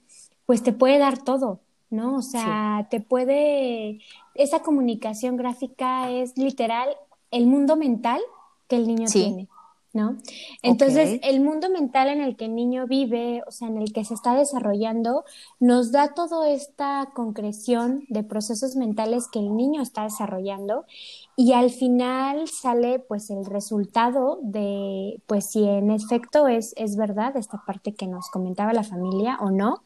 pues 0.47 0.63
te 0.63 0.73
puede 0.73 0.99
dar 0.99 1.23
todo, 1.23 1.62
¿no? 1.93 2.17
O 2.17 2.23
sea, 2.23 2.89
te 2.91 3.01
puede, 3.01 4.01
esa 4.35 4.63
comunicación 4.63 5.37
gráfica 5.37 6.11
es 6.11 6.37
literal 6.37 6.89
el 7.31 7.47
mundo 7.47 7.77
mental 7.77 8.21
que 8.67 8.77
el 8.77 8.87
niño 8.87 9.07
tiene. 9.07 9.49
¿no? 9.93 10.17
Entonces, 10.63 11.21
el 11.23 11.41
mundo 11.41 11.69
mental 11.69 12.09
en 12.09 12.23
el 12.23 12.37
que 12.37 12.47
el 12.47 12.55
niño 12.55 12.87
vive, 12.87 13.43
o 13.47 13.51
sea, 13.51 13.69
en 13.69 13.77
el 13.77 13.93
que 13.93 14.05
se 14.05 14.15
está 14.15 14.35
desarrollando, 14.35 15.25
nos 15.61 15.93
da 15.93 16.15
toda 16.15 16.49
esta 16.49 17.11
concreción 17.15 18.05
de 18.09 18.23
procesos 18.23 18.75
mentales 18.75 19.29
que 19.31 19.41
el 19.41 19.55
niño 19.55 19.83
está 19.83 20.05
desarrollando 20.05 20.87
y 21.37 21.53
al 21.53 21.71
final 21.71 22.47
sale 22.49 22.99
pues 22.99 23.31
el 23.31 23.47
resultado 23.47 24.39
de 24.43 25.21
pues 25.27 25.51
si 25.51 25.65
en 25.65 25.91
efecto 25.91 26.47
es, 26.47 26.75
es 26.77 26.97
verdad 26.97 27.37
esta 27.37 27.63
parte 27.67 27.95
que 27.95 28.07
nos 28.07 28.29
comentaba 28.31 28.73
la 28.75 28.83
familia 28.83 29.39
o 29.41 29.51
no 29.51 29.83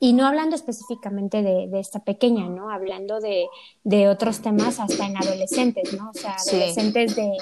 y 0.00 0.12
no 0.12 0.26
hablando 0.26 0.56
específicamente 0.56 1.42
de, 1.42 1.68
de 1.68 1.80
esta 1.80 2.00
pequeña, 2.00 2.48
¿no? 2.48 2.70
Hablando 2.70 3.20
de, 3.20 3.46
de, 3.84 4.08
otros 4.08 4.40
temas 4.40 4.78
hasta 4.78 5.06
en 5.06 5.16
adolescentes, 5.16 5.96
¿no? 5.98 6.10
O 6.10 6.14
sea, 6.14 6.34
adolescentes 6.34 7.16
de, 7.16 7.32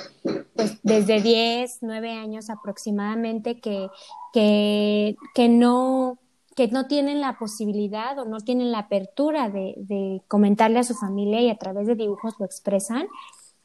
pues, 0.54 0.78
desde 0.82 1.20
10, 1.20 1.78
9 1.82 2.12
años 2.12 2.48
aproximadamente 2.48 3.60
que, 3.60 3.88
que, 4.32 5.16
que 5.34 5.48
no 5.48 6.18
que 6.54 6.68
no 6.68 6.86
tienen 6.86 7.20
la 7.20 7.38
posibilidad 7.38 8.18
o 8.18 8.24
no 8.24 8.38
tienen 8.38 8.72
la 8.72 8.78
apertura 8.78 9.50
de, 9.50 9.74
de 9.76 10.22
comentarle 10.26 10.78
a 10.78 10.84
su 10.84 10.94
familia 10.94 11.42
y 11.42 11.50
a 11.50 11.58
través 11.58 11.86
de 11.86 11.96
dibujos 11.96 12.34
lo 12.38 12.46
expresan 12.46 13.08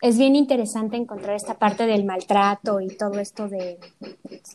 es 0.02 0.18
bien 0.18 0.36
interesante 0.36 0.98
encontrar 0.98 1.36
esta 1.36 1.54
parte 1.54 1.86
del 1.86 2.04
maltrato 2.04 2.82
y 2.82 2.88
todo 2.98 3.20
esto 3.20 3.48
de 3.48 3.80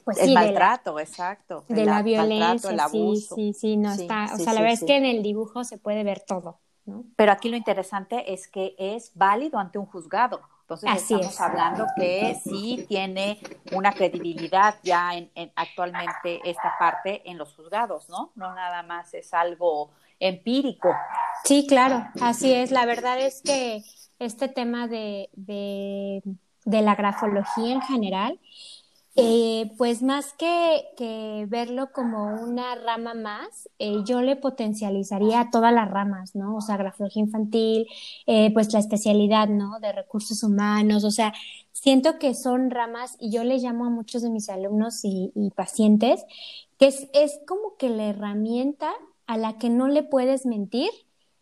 pues 0.04 0.18
el 0.18 0.34
maltrato, 0.34 0.98
exacto, 0.98 1.64
de 1.68 1.84
la 1.84 2.02
violencia, 2.02 2.70
el 2.70 2.80
abuso. 2.80 3.34
sí, 3.36 3.52
sí, 3.52 3.60
sí, 3.60 3.76
no 3.76 3.92
está, 3.92 4.34
o 4.34 4.38
sea, 4.38 4.52
la 4.52 4.60
verdad 4.60 4.74
es 4.74 4.84
que 4.84 4.96
en 4.96 5.04
el 5.04 5.22
dibujo 5.22 5.62
se 5.64 5.78
puede 5.78 6.02
ver 6.02 6.20
todo, 6.20 6.58
¿no? 6.84 7.04
Pero 7.14 7.32
aquí 7.32 7.48
lo 7.48 7.56
interesante 7.56 8.32
es 8.32 8.48
que 8.48 8.74
es 8.78 9.12
válido 9.14 9.58
ante 9.58 9.78
un 9.78 9.86
juzgado. 9.86 10.40
Entonces 10.62 10.90
estamos 10.96 11.40
hablando 11.40 11.86
que 11.96 12.36
sí 12.42 12.86
tiene 12.88 13.38
una 13.70 13.92
credibilidad 13.92 14.74
ya 14.82 15.14
en, 15.14 15.30
actualmente 15.54 16.40
esta 16.44 16.76
parte 16.76 17.22
en 17.30 17.38
los 17.38 17.54
juzgados, 17.54 18.08
¿no? 18.08 18.32
No 18.34 18.52
nada 18.52 18.82
más 18.82 19.14
es 19.14 19.32
algo 19.32 19.92
empírico. 20.20 20.88
Sí, 21.44 21.66
claro, 21.68 22.04
así 22.20 22.52
es. 22.52 22.70
La 22.70 22.86
verdad 22.86 23.20
es 23.20 23.42
que 23.42 23.82
este 24.18 24.48
tema 24.48 24.88
de, 24.88 25.28
de, 25.34 26.22
la 26.64 26.94
grafología 26.94 27.72
en 27.72 27.82
general, 27.82 28.40
eh, 29.14 29.70
pues 29.78 30.02
más 30.02 30.34
que, 30.34 31.46
verlo 31.48 31.92
como 31.92 32.42
una 32.42 32.74
rama 32.74 33.14
más, 33.14 33.68
eh, 33.78 34.02
yo 34.04 34.22
le 34.22 34.36
potencializaría 34.36 35.40
a 35.40 35.50
todas 35.50 35.72
las 35.72 35.90
ramas, 35.90 36.34
¿no? 36.34 36.56
O 36.56 36.60
sea, 36.60 36.76
grafología 36.76 37.22
infantil, 37.22 37.86
eh, 38.26 38.52
pues 38.52 38.72
la 38.72 38.80
especialidad, 38.80 39.48
¿no? 39.48 39.78
De 39.80 39.92
recursos 39.92 40.42
humanos, 40.42 41.04
o 41.04 41.10
sea, 41.10 41.32
siento 41.72 42.18
que 42.18 42.34
son 42.34 42.70
ramas 42.70 43.16
y 43.20 43.30
yo 43.30 43.44
le 43.44 43.58
llamo 43.58 43.86
a 43.86 43.90
muchos 43.90 44.22
de 44.22 44.30
mis 44.30 44.48
alumnos 44.48 45.04
y, 45.04 45.30
y 45.34 45.50
pacientes 45.50 46.24
que 46.78 46.88
es, 46.88 47.08
es 47.14 47.40
como 47.46 47.76
que 47.78 47.88
la 47.88 48.06
herramienta 48.06 48.92
a 49.26 49.36
la 49.36 49.58
que 49.58 49.70
no 49.70 49.88
le 49.88 50.02
puedes 50.02 50.46
mentir 50.46 50.90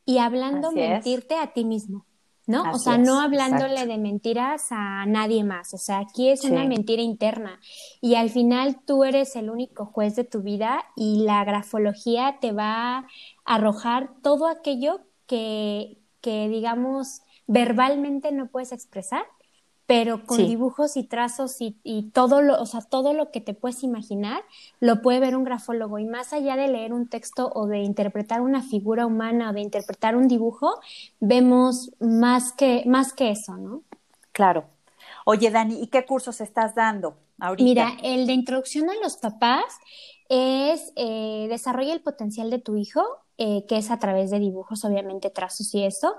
y 0.04 0.18
hablando 0.18 0.72
mentirte 0.72 1.36
a 1.36 1.52
ti 1.52 1.64
mismo. 1.64 2.06
¿no? 2.46 2.70
o 2.72 2.78
sea, 2.78 2.98
no 2.98 3.20
hablándole 3.20 3.86
de 3.86 3.96
mentiras 3.96 4.66
a 4.70 5.06
nadie 5.06 5.44
más. 5.44 5.72
O 5.72 5.78
sea, 5.78 6.00
aquí 6.00 6.28
es 6.28 6.44
una 6.44 6.64
mentira 6.64 7.02
interna. 7.02 7.58
Y 8.00 8.16
al 8.16 8.28
final 8.30 8.80
tú 8.84 9.04
eres 9.04 9.34
el 9.36 9.50
único 9.50 9.86
juez 9.86 10.14
de 10.16 10.24
tu 10.24 10.42
vida 10.42 10.84
y 10.94 11.24
la 11.24 11.44
grafología 11.44 12.38
te 12.40 12.52
va 12.52 12.98
a 12.98 13.06
arrojar 13.44 14.10
todo 14.22 14.46
aquello 14.46 15.00
que, 15.26 15.98
que 16.20 16.48
digamos, 16.48 17.22
verbalmente 17.46 18.30
no 18.32 18.48
puedes 18.48 18.72
expresar 18.72 19.24
pero 19.86 20.24
con 20.24 20.38
dibujos 20.38 20.96
y 20.96 21.04
trazos 21.04 21.60
y, 21.60 21.76
y, 21.82 22.10
todo 22.10 22.40
lo, 22.40 22.60
o 22.60 22.66
sea, 22.66 22.80
todo 22.80 23.12
lo 23.12 23.30
que 23.30 23.40
te 23.40 23.52
puedes 23.52 23.82
imaginar, 23.82 24.42
lo 24.80 25.02
puede 25.02 25.20
ver 25.20 25.36
un 25.36 25.44
grafólogo. 25.44 25.98
Y 25.98 26.06
más 26.06 26.32
allá 26.32 26.56
de 26.56 26.68
leer 26.68 26.92
un 26.92 27.08
texto 27.08 27.50
o 27.54 27.66
de 27.66 27.80
interpretar 27.80 28.40
una 28.40 28.62
figura 28.62 29.06
humana 29.06 29.50
o 29.50 29.52
de 29.52 29.60
interpretar 29.60 30.16
un 30.16 30.26
dibujo, 30.26 30.80
vemos 31.20 31.92
más 32.00 32.52
que, 32.52 32.84
más 32.86 33.12
que 33.12 33.30
eso, 33.30 33.56
¿no? 33.56 33.82
Claro. 34.32 34.64
Oye, 35.26 35.50
Dani, 35.50 35.82
¿y 35.82 35.88
qué 35.88 36.04
cursos 36.04 36.40
estás 36.40 36.74
dando 36.74 37.16
ahorita? 37.38 37.64
Mira, 37.64 37.92
el 38.02 38.26
de 38.26 38.32
introducción 38.32 38.88
a 38.90 38.94
los 39.02 39.16
papás 39.16 39.64
es 40.28 40.92
eh, 40.96 41.46
desarrolla 41.48 41.92
el 41.92 42.00
potencial 42.00 42.50
de 42.50 42.58
tu 42.58 42.76
hijo, 42.76 43.02
eh, 43.36 43.64
que 43.68 43.78
es 43.78 43.90
a 43.90 43.98
través 43.98 44.30
de 44.30 44.38
dibujos, 44.38 44.84
obviamente, 44.84 45.30
trazos 45.30 45.74
y 45.74 45.84
eso, 45.84 46.14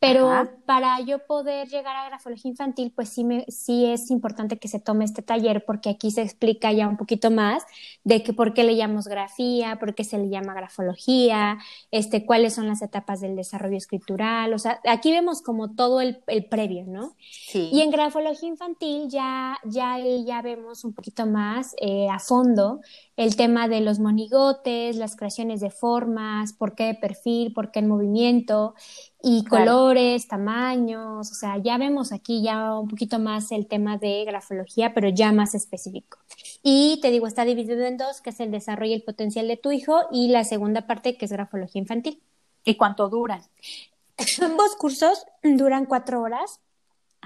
pero 0.00 0.48
para 0.64 0.98
yo 1.00 1.18
poder 1.26 1.68
llegar 1.68 1.94
a 1.94 2.06
grafología 2.06 2.50
infantil, 2.50 2.90
pues 2.90 3.10
sí, 3.10 3.22
me, 3.22 3.44
sí 3.48 3.84
es 3.84 4.10
importante 4.10 4.58
que 4.58 4.66
se 4.66 4.80
tome 4.80 5.04
este 5.04 5.20
taller 5.20 5.62
porque 5.66 5.90
aquí 5.90 6.10
se 6.10 6.22
explica 6.22 6.72
ya 6.72 6.88
un 6.88 6.96
poquito 6.96 7.30
más 7.30 7.64
de 8.02 8.22
que 8.22 8.32
por 8.32 8.54
qué 8.54 8.64
le 8.64 8.76
llamamos 8.76 9.08
grafía, 9.08 9.78
por 9.78 9.94
qué 9.94 10.04
se 10.04 10.16
le 10.16 10.30
llama 10.30 10.54
grafología, 10.54 11.58
este, 11.90 12.24
cuáles 12.24 12.54
son 12.54 12.66
las 12.66 12.80
etapas 12.80 13.20
del 13.20 13.36
desarrollo 13.36 13.76
escritural. 13.76 14.54
O 14.54 14.58
sea, 14.58 14.80
aquí 14.88 15.10
vemos 15.10 15.42
como 15.42 15.74
todo 15.74 16.00
el, 16.00 16.22
el 16.28 16.46
previo, 16.46 16.86
¿no? 16.86 17.14
Sí. 17.30 17.68
Y 17.70 17.82
en 17.82 17.90
grafología 17.90 18.48
infantil 18.48 19.10
ya, 19.10 19.58
ya, 19.64 19.98
ya 19.98 20.40
vemos 20.40 20.82
un 20.84 20.94
poquito 20.94 21.26
más 21.26 21.74
eh, 21.78 22.08
a 22.08 22.18
fondo 22.18 22.80
el 23.20 23.36
tema 23.36 23.68
de 23.68 23.82
los 23.82 23.98
monigotes, 23.98 24.96
las 24.96 25.14
creaciones 25.14 25.60
de 25.60 25.68
formas, 25.68 26.54
por 26.54 26.74
qué 26.74 26.84
de 26.84 26.94
perfil, 26.94 27.52
por 27.52 27.70
qué 27.70 27.80
en 27.80 27.88
movimiento 27.88 28.74
y 29.22 29.44
colores, 29.44 30.26
tamaños, 30.26 31.30
o 31.30 31.34
sea, 31.34 31.58
ya 31.58 31.76
vemos 31.76 32.12
aquí 32.14 32.42
ya 32.42 32.78
un 32.78 32.88
poquito 32.88 33.18
más 33.18 33.52
el 33.52 33.66
tema 33.66 33.98
de 33.98 34.24
grafología, 34.24 34.94
pero 34.94 35.10
ya 35.10 35.32
más 35.32 35.54
específico. 35.54 36.16
Y 36.62 36.98
te 37.02 37.10
digo, 37.10 37.26
está 37.26 37.44
dividido 37.44 37.84
en 37.84 37.98
dos, 37.98 38.22
que 38.22 38.30
es 38.30 38.40
el 38.40 38.50
desarrollo 38.50 38.92
y 38.92 38.94
el 38.94 39.02
potencial 39.02 39.46
de 39.48 39.58
tu 39.58 39.70
hijo, 39.70 40.00
y 40.10 40.28
la 40.28 40.44
segunda 40.44 40.86
parte, 40.86 41.18
que 41.18 41.26
es 41.26 41.32
grafología 41.32 41.78
infantil. 41.78 42.22
¿Y 42.64 42.76
cuánto 42.76 43.10
duran? 43.10 43.42
Ambos 44.42 44.76
cursos 44.76 45.26
duran 45.42 45.84
cuatro 45.84 46.22
horas 46.22 46.60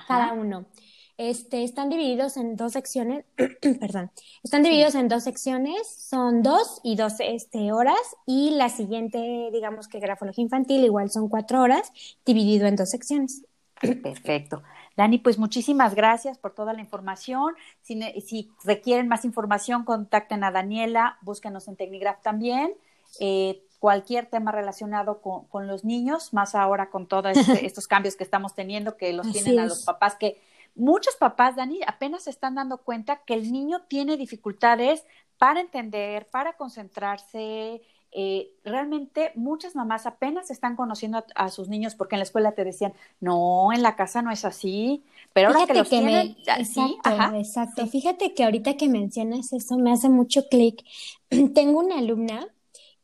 cada 0.08 0.32
uno. 0.32 0.66
Este, 1.16 1.62
están 1.62 1.90
divididos 1.90 2.36
en 2.36 2.56
dos 2.56 2.72
secciones, 2.72 3.24
perdón, 3.80 4.10
están 4.42 4.64
divididos 4.64 4.96
en 4.96 5.06
dos 5.06 5.22
secciones, 5.22 5.86
son 5.88 6.42
dos 6.42 6.80
y 6.82 6.96
dos 6.96 7.14
este, 7.20 7.72
horas, 7.72 8.00
y 8.26 8.50
la 8.50 8.68
siguiente, 8.68 9.50
digamos 9.52 9.86
que 9.86 10.00
grafología 10.00 10.42
infantil, 10.42 10.84
igual 10.84 11.10
son 11.10 11.28
cuatro 11.28 11.60
horas, 11.60 11.92
dividido 12.26 12.66
en 12.66 12.74
dos 12.74 12.90
secciones. 12.90 13.44
Perfecto. 14.02 14.62
Dani, 14.96 15.18
pues 15.18 15.38
muchísimas 15.38 15.94
gracias 15.94 16.38
por 16.38 16.52
toda 16.52 16.72
la 16.72 16.80
información. 16.80 17.54
Si, 17.82 18.00
si 18.20 18.50
requieren 18.64 19.08
más 19.08 19.24
información, 19.24 19.84
contacten 19.84 20.42
a 20.42 20.50
Daniela, 20.50 21.18
búsquenos 21.22 21.68
en 21.68 21.76
Tecnigraph 21.76 22.22
también. 22.22 22.74
Eh, 23.20 23.62
cualquier 23.78 24.26
tema 24.26 24.50
relacionado 24.50 25.20
con, 25.20 25.46
con, 25.46 25.66
los 25.66 25.84
niños, 25.84 26.32
más 26.32 26.54
ahora 26.54 26.90
con 26.90 27.06
todos 27.06 27.36
este, 27.36 27.66
estos 27.66 27.86
cambios 27.86 28.16
que 28.16 28.24
estamos 28.24 28.54
teniendo, 28.54 28.96
que 28.96 29.12
los 29.12 29.30
tienen 29.30 29.58
a 29.58 29.66
los 29.66 29.84
papás 29.84 30.16
que 30.16 30.40
muchos 30.74 31.16
papás, 31.16 31.56
Dani, 31.56 31.80
apenas 31.86 32.24
se 32.24 32.30
están 32.30 32.54
dando 32.54 32.78
cuenta 32.78 33.22
que 33.24 33.34
el 33.34 33.52
niño 33.52 33.82
tiene 33.88 34.16
dificultades 34.16 35.04
para 35.38 35.60
entender, 35.60 36.28
para 36.30 36.54
concentrarse. 36.54 37.82
Eh, 38.16 38.52
realmente 38.64 39.32
muchas 39.34 39.74
mamás 39.74 40.06
apenas 40.06 40.48
están 40.48 40.76
conociendo 40.76 41.24
a, 41.34 41.48
sus 41.48 41.68
niños 41.68 41.96
porque 41.96 42.14
en 42.14 42.20
la 42.20 42.24
escuela 42.24 42.52
te 42.52 42.62
decían, 42.62 42.94
no, 43.18 43.72
en 43.72 43.82
la 43.82 43.96
casa 43.96 44.22
no 44.22 44.30
es 44.30 44.44
así, 44.44 45.04
pero 45.32 45.48
ahora 45.48 45.66
que 45.66 45.74
los 45.74 45.88
tienen, 45.88 46.36
exacto, 46.46 47.10
exacto. 47.34 47.86
Fíjate 47.88 48.32
que 48.32 48.44
ahorita 48.44 48.76
que 48.76 48.88
mencionas 48.88 49.52
eso 49.52 49.78
me 49.78 49.92
hace 49.92 50.08
mucho 50.08 50.48
clic. 50.48 50.84
Tengo 51.54 51.80
una 51.80 51.98
alumna 51.98 52.53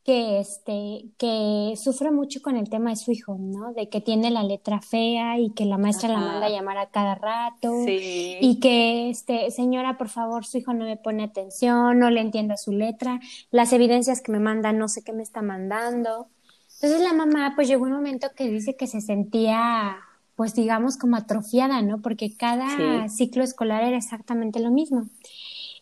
que 0.03 0.39
este 0.39 1.05
que 1.17 1.73
sufre 1.75 2.11
mucho 2.11 2.41
con 2.41 2.57
el 2.57 2.69
tema 2.69 2.89
de 2.89 2.95
su 2.95 3.11
hijo, 3.11 3.37
¿no? 3.39 3.73
De 3.73 3.87
que 3.89 4.01
tiene 4.01 4.31
la 4.31 4.43
letra 4.43 4.81
fea 4.81 5.37
y 5.37 5.51
que 5.51 5.65
la 5.65 5.77
maestra 5.77 6.09
la 6.09 6.19
manda 6.19 6.47
a 6.47 6.49
llamar 6.49 6.77
a 6.77 6.89
cada 6.89 7.15
rato 7.15 7.71
y 7.87 8.59
que 8.59 9.09
este 9.09 9.51
señora, 9.51 9.97
por 9.97 10.09
favor, 10.09 10.45
su 10.45 10.57
hijo 10.57 10.73
no 10.73 10.85
me 10.85 10.97
pone 10.97 11.23
atención, 11.23 11.99
no 11.99 12.09
le 12.09 12.21
entiendo 12.21 12.57
su 12.57 12.71
letra, 12.71 13.19
las 13.51 13.73
evidencias 13.73 14.21
que 14.21 14.31
me 14.31 14.39
manda 14.39 14.73
no 14.73 14.87
sé 14.87 15.03
qué 15.03 15.13
me 15.13 15.23
está 15.23 15.41
mandando. 15.41 16.27
Entonces 16.81 17.01
la 17.01 17.13
mamá 17.13 17.53
pues 17.55 17.67
llegó 17.67 17.85
un 17.85 17.91
momento 17.91 18.29
que 18.35 18.49
dice 18.49 18.75
que 18.75 18.87
se 18.87 19.01
sentía 19.01 19.97
pues 20.35 20.55
digamos 20.55 20.97
como 20.97 21.17
atrofiada, 21.17 21.83
¿no? 21.83 22.01
Porque 22.01 22.35
cada 22.35 23.07
ciclo 23.09 23.43
escolar 23.43 23.83
era 23.83 23.97
exactamente 23.97 24.59
lo 24.59 24.71
mismo. 24.71 25.05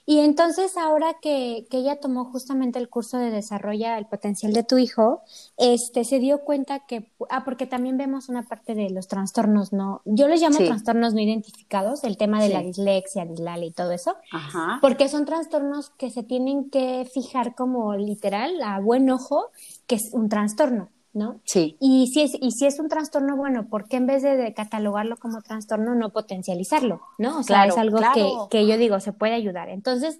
Y 0.05 0.19
entonces 0.19 0.75
ahora 0.75 1.17
que, 1.21 1.67
que, 1.69 1.77
ella 1.77 1.99
tomó 1.99 2.25
justamente 2.25 2.79
el 2.79 2.89
curso 2.89 3.17
de 3.17 3.29
desarrolla 3.29 3.97
el 3.97 4.07
potencial 4.07 4.53
de 4.53 4.63
tu 4.63 4.77
hijo, 4.77 5.21
este 5.57 6.03
se 6.03 6.19
dio 6.19 6.39
cuenta 6.39 6.85
que, 6.87 7.11
ah, 7.29 7.43
porque 7.45 7.67
también 7.67 7.97
vemos 7.97 8.27
una 8.27 8.43
parte 8.43 8.73
de 8.73 8.89
los 8.89 9.07
trastornos, 9.07 9.71
¿no? 9.71 10.01
Yo 10.05 10.27
les 10.27 10.41
llamo 10.41 10.57
trastornos 10.57 11.13
no 11.13 11.19
identificados, 11.19 12.03
el 12.03 12.17
tema 12.17 12.41
de 12.41 12.49
la 12.49 12.61
dislexia, 12.61 13.25
dislale 13.25 13.67
y 13.67 13.71
todo 13.71 13.91
eso, 13.91 14.15
Ajá. 14.31 14.79
porque 14.81 15.09
son 15.09 15.25
trastornos 15.25 15.91
que 15.91 16.09
se 16.09 16.23
tienen 16.23 16.69
que 16.69 17.07
fijar 17.13 17.53
como 17.53 17.95
literal, 17.95 18.61
a 18.63 18.79
buen 18.79 19.09
ojo, 19.09 19.51
que 19.85 19.95
es 19.95 20.09
un 20.11 20.29
trastorno. 20.29 20.89
¿No? 21.13 21.41
Sí. 21.45 21.77
Y 21.79 22.07
si 22.07 22.21
es, 22.21 22.33
y 22.39 22.51
si 22.51 22.65
es 22.65 22.79
un 22.79 22.89
trastorno, 22.89 23.35
bueno, 23.35 23.67
¿por 23.67 23.87
qué 23.87 23.97
en 23.97 24.07
vez 24.07 24.23
de, 24.23 24.53
catalogarlo 24.53 25.17
como 25.17 25.41
trastorno 25.41 25.95
no 25.95 26.11
potencializarlo, 26.11 27.01
¿no? 27.17 27.39
O 27.39 27.43
sea, 27.43 27.65
es 27.65 27.77
algo 27.77 27.99
que, 28.13 28.27
que 28.49 28.67
yo 28.67 28.77
digo, 28.77 28.99
se 28.99 29.13
puede 29.13 29.33
ayudar. 29.33 29.69
Entonces, 29.69 30.19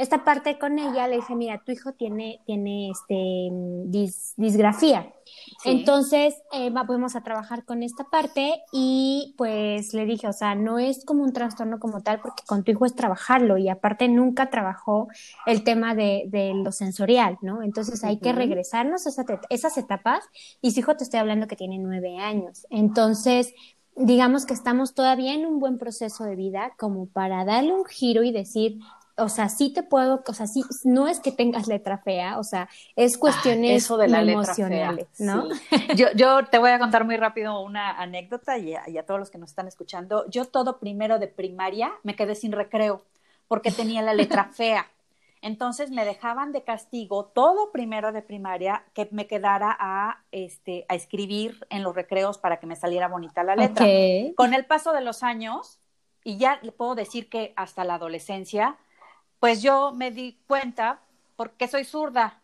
esta 0.00 0.24
parte 0.24 0.58
con 0.58 0.78
ella 0.78 1.06
le 1.08 1.16
dije, 1.16 1.34
mira, 1.34 1.62
tu 1.62 1.72
hijo 1.72 1.92
tiene, 1.92 2.40
tiene 2.46 2.90
este, 2.90 3.50
disgrafía. 4.36 5.12
Entonces, 5.66 6.34
eh, 6.52 6.70
vamos 6.70 7.16
a 7.16 7.22
trabajar 7.22 7.66
con 7.66 7.82
esta 7.82 8.04
parte 8.04 8.62
y 8.72 9.34
pues 9.36 9.92
le 9.92 10.06
dije, 10.06 10.26
o 10.26 10.32
sea, 10.32 10.54
no 10.54 10.78
es 10.78 11.04
como 11.04 11.22
un 11.22 11.34
trastorno 11.34 11.78
como 11.78 12.00
tal 12.02 12.20
porque 12.20 12.42
con 12.46 12.64
tu 12.64 12.72
hijo 12.72 12.86
es 12.86 12.94
trabajarlo 12.94 13.58
y 13.58 13.68
aparte 13.68 14.08
nunca 14.08 14.48
trabajó 14.48 15.08
el 15.44 15.64
tema 15.64 15.94
de, 15.94 16.24
de 16.28 16.54
lo 16.54 16.72
sensorial, 16.72 17.36
¿no? 17.42 17.62
Entonces 17.62 18.02
hay 18.02 18.20
que 18.20 18.32
regresarnos 18.32 19.06
a 19.06 19.10
esas 19.50 19.76
etapas 19.76 20.24
y 20.62 20.70
su 20.70 20.80
hijo 20.80 20.96
te 20.96 21.04
estoy 21.04 21.20
hablando 21.20 21.46
que 21.46 21.56
tiene 21.56 21.78
nueve 21.78 22.16
años. 22.16 22.66
Entonces, 22.70 23.52
digamos 23.96 24.46
que 24.46 24.54
estamos 24.54 24.94
todavía 24.94 25.34
en 25.34 25.44
un 25.44 25.58
buen 25.58 25.76
proceso 25.76 26.24
de 26.24 26.36
vida 26.36 26.72
como 26.78 27.06
para 27.06 27.44
darle 27.44 27.74
un 27.74 27.84
giro 27.84 28.22
y 28.22 28.32
decir, 28.32 28.78
o 29.22 29.28
sea, 29.28 29.48
sí 29.48 29.72
te 29.72 29.82
puedo, 29.82 30.22
o 30.26 30.32
sea, 30.32 30.46
sí, 30.46 30.62
no 30.84 31.08
es 31.08 31.20
que 31.20 31.32
tengas 31.32 31.66
letra 31.66 31.98
fea, 31.98 32.38
o 32.38 32.44
sea, 32.44 32.68
es 32.96 33.16
ah, 33.16 33.18
cuestiones 33.20 33.84
eso 33.84 33.96
de 33.96 34.08
la 34.08 34.22
emocionales, 34.22 35.08
¿no? 35.18 35.48
Yo, 35.96 36.08
yo 36.14 36.44
te 36.46 36.58
voy 36.58 36.70
a 36.70 36.78
contar 36.78 37.04
muy 37.04 37.16
rápido 37.16 37.60
una 37.60 37.90
anécdota 37.90 38.58
y 38.58 38.74
a, 38.74 38.88
y 38.88 38.98
a, 38.98 39.06
todos 39.06 39.20
los 39.20 39.30
que 39.30 39.38
nos 39.38 39.50
están 39.50 39.68
escuchando. 39.68 40.24
Yo 40.28 40.44
todo 40.46 40.78
primero 40.78 41.18
de 41.18 41.28
primaria 41.28 41.92
me 42.02 42.16
quedé 42.16 42.34
sin 42.34 42.52
recreo 42.52 43.04
porque 43.48 43.70
tenía 43.70 44.02
la 44.02 44.14
letra 44.14 44.44
fea. 44.52 44.86
Entonces 45.42 45.90
me 45.90 46.04
dejaban 46.04 46.52
de 46.52 46.62
castigo 46.62 47.24
todo 47.24 47.72
primero 47.72 48.12
de 48.12 48.20
primaria 48.20 48.84
que 48.94 49.08
me 49.10 49.26
quedara 49.26 49.74
a, 49.78 50.22
este, 50.32 50.84
a 50.88 50.94
escribir 50.94 51.66
en 51.70 51.82
los 51.82 51.94
recreos 51.94 52.38
para 52.38 52.58
que 52.58 52.66
me 52.66 52.76
saliera 52.76 53.08
bonita 53.08 53.42
la 53.42 53.56
letra. 53.56 53.86
Con 54.36 54.52
el 54.52 54.66
paso 54.66 54.92
de 54.92 55.00
los 55.00 55.22
años, 55.22 55.80
y 56.24 56.36
ya 56.36 56.58
le 56.62 56.72
puedo 56.72 56.94
decir 56.94 57.28
que 57.28 57.52
hasta 57.56 57.84
la 57.84 57.94
adolescencia, 57.94 58.76
pues 59.40 59.62
yo 59.62 59.92
me 59.92 60.10
di 60.10 60.38
cuenta 60.46 61.00
porque 61.36 61.66
soy 61.66 61.84
zurda. 61.84 62.40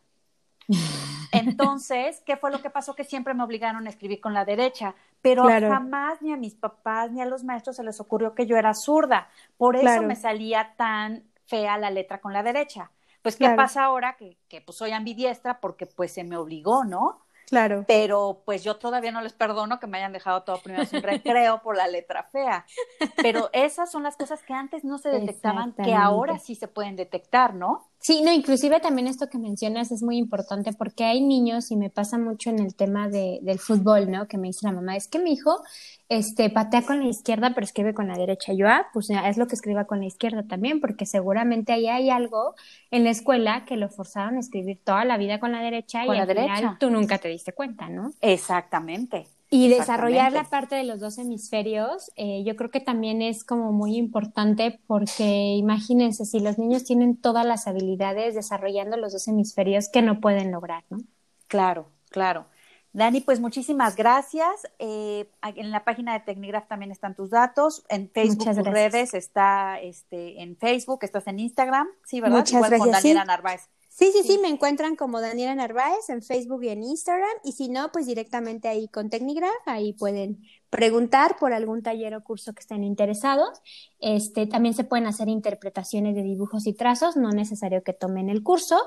Entonces, 1.33 2.23
¿qué 2.25 2.37
fue 2.37 2.51
lo 2.51 2.63
que 2.63 2.71
pasó? 2.71 2.95
Que 2.95 3.05
siempre 3.05 3.35
me 3.35 3.45
obligaron 3.45 3.87
a 3.87 3.91
escribir 3.91 4.21
con 4.21 4.33
la 4.33 4.45
derecha, 4.45 4.95
pero 5.21 5.45
jamás 5.45 6.23
ni 6.23 6.33
a 6.33 6.37
mis 6.37 6.55
papás 6.55 7.13
ni 7.13 7.21
a 7.21 7.27
los 7.27 7.45
maestros 7.45 7.77
se 7.77 7.85
les 7.85 8.01
ocurrió 8.01 8.35
que 8.35 8.47
yo 8.47 8.57
era 8.57 8.75
zurda. 8.75 9.29
Por 9.57 9.77
eso 9.77 10.03
me 10.03 10.17
salía 10.17 10.75
tan 10.77 11.25
fea 11.47 11.79
la 11.79 11.91
letra 11.91 12.21
con 12.21 12.33
la 12.33 12.43
derecha. 12.43 12.91
Pues, 13.23 13.37
¿qué 13.37 13.51
pasa 13.51 13.85
ahora? 13.85 14.17
Que, 14.17 14.39
que 14.49 14.61
pues 14.61 14.79
soy 14.79 14.93
ambidiestra 14.93 15.61
porque 15.61 15.87
pues 15.87 16.13
se 16.13 16.25
me 16.25 16.37
obligó, 16.37 16.85
¿no? 16.85 17.26
Claro. 17.47 17.85
Pero 17.87 18.43
pues 18.45 18.65
yo 18.65 18.77
todavía 18.77 19.13
no 19.13 19.21
les 19.21 19.33
perdono 19.33 19.79
que 19.79 19.87
me 19.87 19.99
hayan 19.99 20.13
dejado 20.13 20.43
todo 20.43 20.59
primero 20.59 20.85
sin 20.85 21.03
recreo 21.03 21.63
por 21.63 21.77
la 21.77 21.87
letra 21.87 22.25
fea. 22.25 22.67
Pero 23.17 23.51
esas 23.53 23.91
son 23.91 24.03
las 24.03 24.17
cosas 24.17 24.43
que 24.43 24.53
antes 24.53 24.85
no 24.85 24.99
se 24.99 25.11
detectaban, 25.11 25.73
que 25.73 25.95
ahora 25.95 26.39
sí 26.39 26.57
se 26.57 26.67
pueden 26.67 26.97
detectar, 26.97 27.55
¿no? 27.55 27.89
Sí, 27.99 28.23
no, 28.23 28.33
inclusive 28.33 28.79
también 28.81 29.09
esto 29.09 29.29
que 29.29 29.39
mencionas 29.39 29.91
es 29.91 30.03
muy 30.03 30.17
importante 30.17 30.73
porque 30.73 31.05
hay 31.05 31.21
niños 31.21 31.71
y 31.71 31.77
me 31.77 31.91
pasa 31.91 32.19
mucho 32.19 32.51
en 32.51 32.61
el 32.61 32.75
tema 32.75 33.09
de, 33.09 33.41
del 33.43 33.59
fútbol, 33.59 34.11
¿no? 34.11 34.29
Que 34.29 34.39
me 34.39 34.49
dice 34.49 34.67
la 34.67 34.73
mamá, 34.73 34.97
es 34.97 35.09
que 35.09 35.19
mi 35.19 35.33
hijo 35.33 35.63
este, 36.09 36.51
patea 36.51 36.83
con 36.83 37.01
la 37.01 37.09
izquierda 37.09 37.53
pero 37.55 37.65
escribe 37.65 37.95
con 37.95 38.07
la 38.07 38.17
derecha. 38.17 38.53
Yo, 38.53 38.69
ah, 38.69 38.87
pues 38.93 39.09
es 39.11 39.37
lo 39.39 39.47
que 39.47 39.57
escriba 39.57 39.87
con 39.87 40.01
la 40.01 40.07
izquierda 40.07 40.45
también 40.45 40.81
porque 40.81 41.05
seguramente 41.07 41.73
ahí 41.73 41.89
hay 41.89 42.11
algo 42.11 42.55
en 42.91 43.05
la 43.05 43.11
escuela 43.11 43.65
que 43.65 43.77
lo 43.77 43.89
forzaron 43.89 44.37
a 44.37 44.41
escribir 44.41 44.79
toda 44.85 45.05
la 45.05 45.17
vida 45.17 45.41
con 45.41 45.53
la 45.53 45.61
derecha 45.61 46.07
y 46.07 46.09
al 46.11 46.29
final 46.29 46.79
tú 46.79 46.91
nunca 46.91 47.19
te 47.19 47.29
diste 47.29 47.53
cuenta, 47.53 47.89
¿no? 47.89 48.13
Exactamente. 48.21 49.27
Y 49.49 49.69
desarrollar 49.69 50.33
la 50.33 50.45
parte 50.45 50.75
de 50.75 50.83
los 50.83 50.99
dos 50.99 51.19
hemisferios, 51.19 52.11
eh, 52.17 52.43
yo 52.45 52.57
creo 52.57 52.71
que 52.71 52.81
también 52.81 53.23
es 53.23 53.45
como 53.45 53.73
muy 53.73 53.97
importante 53.97 54.81
porque 54.87 55.55
imagínense, 55.55 56.25
si 56.25 56.41
los 56.41 56.59
niños 56.59 56.85
tienen 56.85 57.17
todas 57.17 57.47
las 57.47 57.69
habilidades 57.69 58.35
desarrollando 58.35 58.97
los 58.97 59.13
dos 59.13 59.29
hemisferios, 59.29 59.89
que 59.89 60.03
no 60.03 60.21
pueden 60.21 60.51
lograr, 60.51 60.85
¿no? 60.91 60.99
Claro, 61.47 61.87
claro. 62.11 62.47
Dani, 62.93 63.21
pues 63.21 63.41
muchísimas 63.41 63.95
gracias. 63.95 64.67
Eh, 64.79 65.29
en 65.43 65.71
la 65.71 65.85
página 65.85 66.15
de 66.15 66.21
Tecnigraph 66.21 66.67
también 66.67 66.91
están 66.91 67.15
tus 67.15 67.31
datos. 67.31 67.85
En 67.89 68.11
Facebook, 68.11 68.47
tus 68.47 68.65
redes, 68.65 69.13
está 69.13 69.79
este, 69.81 70.43
en 70.43 70.57
Facebook, 70.57 71.01
estás 71.03 71.27
en 71.27 71.39
Instagram, 71.39 71.87
sí, 72.05 72.21
¿verdad? 72.21 72.39
Muchas 72.39 72.61
gracias. 72.61 72.81
Con 72.81 72.91
Daniela 72.91 73.25
Narváez. 73.27 73.69
Sí, 73.99 74.13
sí, 74.13 74.25
sí, 74.25 74.39
me 74.43 74.49
encuentran 74.49 74.95
como 74.95 75.23
Daniela 75.23 75.55
Narváez 75.55 76.11
en 76.11 76.21
Facebook 76.21 76.63
y 76.65 76.69
en 76.69 76.83
Instagram. 76.83 77.31
Y 77.45 77.53
si 77.53 77.71
no, 77.71 77.91
pues 77.93 78.05
directamente 78.05 78.69
ahí 78.69 78.89
con 78.89 79.09
Technigraph, 79.09 79.51
ahí 79.65 79.95
pueden 79.95 80.47
preguntar 80.69 81.39
por 81.39 81.55
algún 81.55 81.83
taller 81.83 82.15
o 82.15 82.23
curso 82.23 82.53
que 82.53 82.61
estén 82.61 82.85
interesados. 82.85 83.59
Este, 83.99 84.47
también 84.47 84.75
se 84.75 84.85
pueden 84.85 85.07
hacer 85.07 85.31
interpretaciones 85.31 86.15
de 86.15 86.25
dibujos 86.25 86.67
y 86.67 86.75
trazos, 86.75 87.17
no 87.17 87.31
necesario 87.31 87.83
que 87.83 87.95
tomen 87.95 88.29
el 88.29 88.43
curso, 88.43 88.79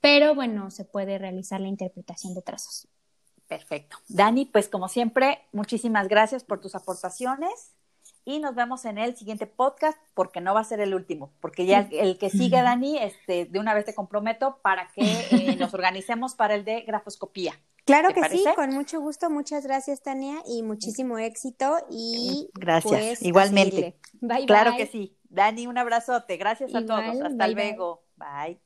pero 0.00 0.34
bueno, 0.34 0.72
se 0.72 0.84
puede 0.84 1.16
realizar 1.16 1.60
la 1.60 1.68
interpretación 1.68 2.34
de 2.34 2.42
trazos. 2.42 2.88
Perfecto. 3.46 3.98
Dani, 4.08 4.46
pues 4.46 4.68
como 4.68 4.88
siempre, 4.88 5.42
muchísimas 5.52 6.08
gracias 6.08 6.42
por 6.42 6.60
tus 6.60 6.74
aportaciones 6.74 7.76
y 8.26 8.40
nos 8.40 8.54
vemos 8.54 8.84
en 8.84 8.98
el 8.98 9.16
siguiente 9.16 9.46
podcast 9.46 9.96
porque 10.12 10.40
no 10.40 10.52
va 10.52 10.60
a 10.60 10.64
ser 10.64 10.80
el 10.80 10.94
último, 10.94 11.32
porque 11.40 11.64
ya 11.64 11.88
el, 11.92 12.18
que 12.18 12.28
sigue, 12.28 12.60
Dani, 12.60 12.98
este, 12.98 13.46
de 13.46 13.58
una 13.60 13.72
vez 13.72 13.84
te 13.84 13.94
comprometo 13.94 14.58
para 14.62 14.88
que 14.88 15.02
eh, 15.30 15.56
nos 15.58 15.72
organicemos 15.72 16.34
para 16.34 16.56
el 16.56 16.64
de 16.64 16.82
grafoscopía. 16.82 17.54
Claro 17.84 18.12
que 18.12 18.28
sí, 18.28 18.44
con 18.56 18.70
mucho 18.70 19.00
gusto. 19.00 19.30
Muchas 19.30 19.64
gracias, 19.64 20.02
Tania, 20.02 20.42
y 20.44 20.64
muchísimo 20.64 21.18
éxito. 21.18 21.78
Y 21.88 22.50
gracias, 22.54 22.92
pues, 22.92 23.22
igualmente. 23.22 23.96
Bye, 24.14 24.44
claro 24.44 24.72
que 24.76 24.86
sí. 24.86 25.16
Dani, 25.28 25.68
un 25.68 25.78
abrazote. 25.78 26.36
Gracias 26.36 26.74
a 26.74 26.84
todos. 26.84 27.20
Hasta 27.22 27.46
luego. 27.46 28.02
bye. 28.16 28.65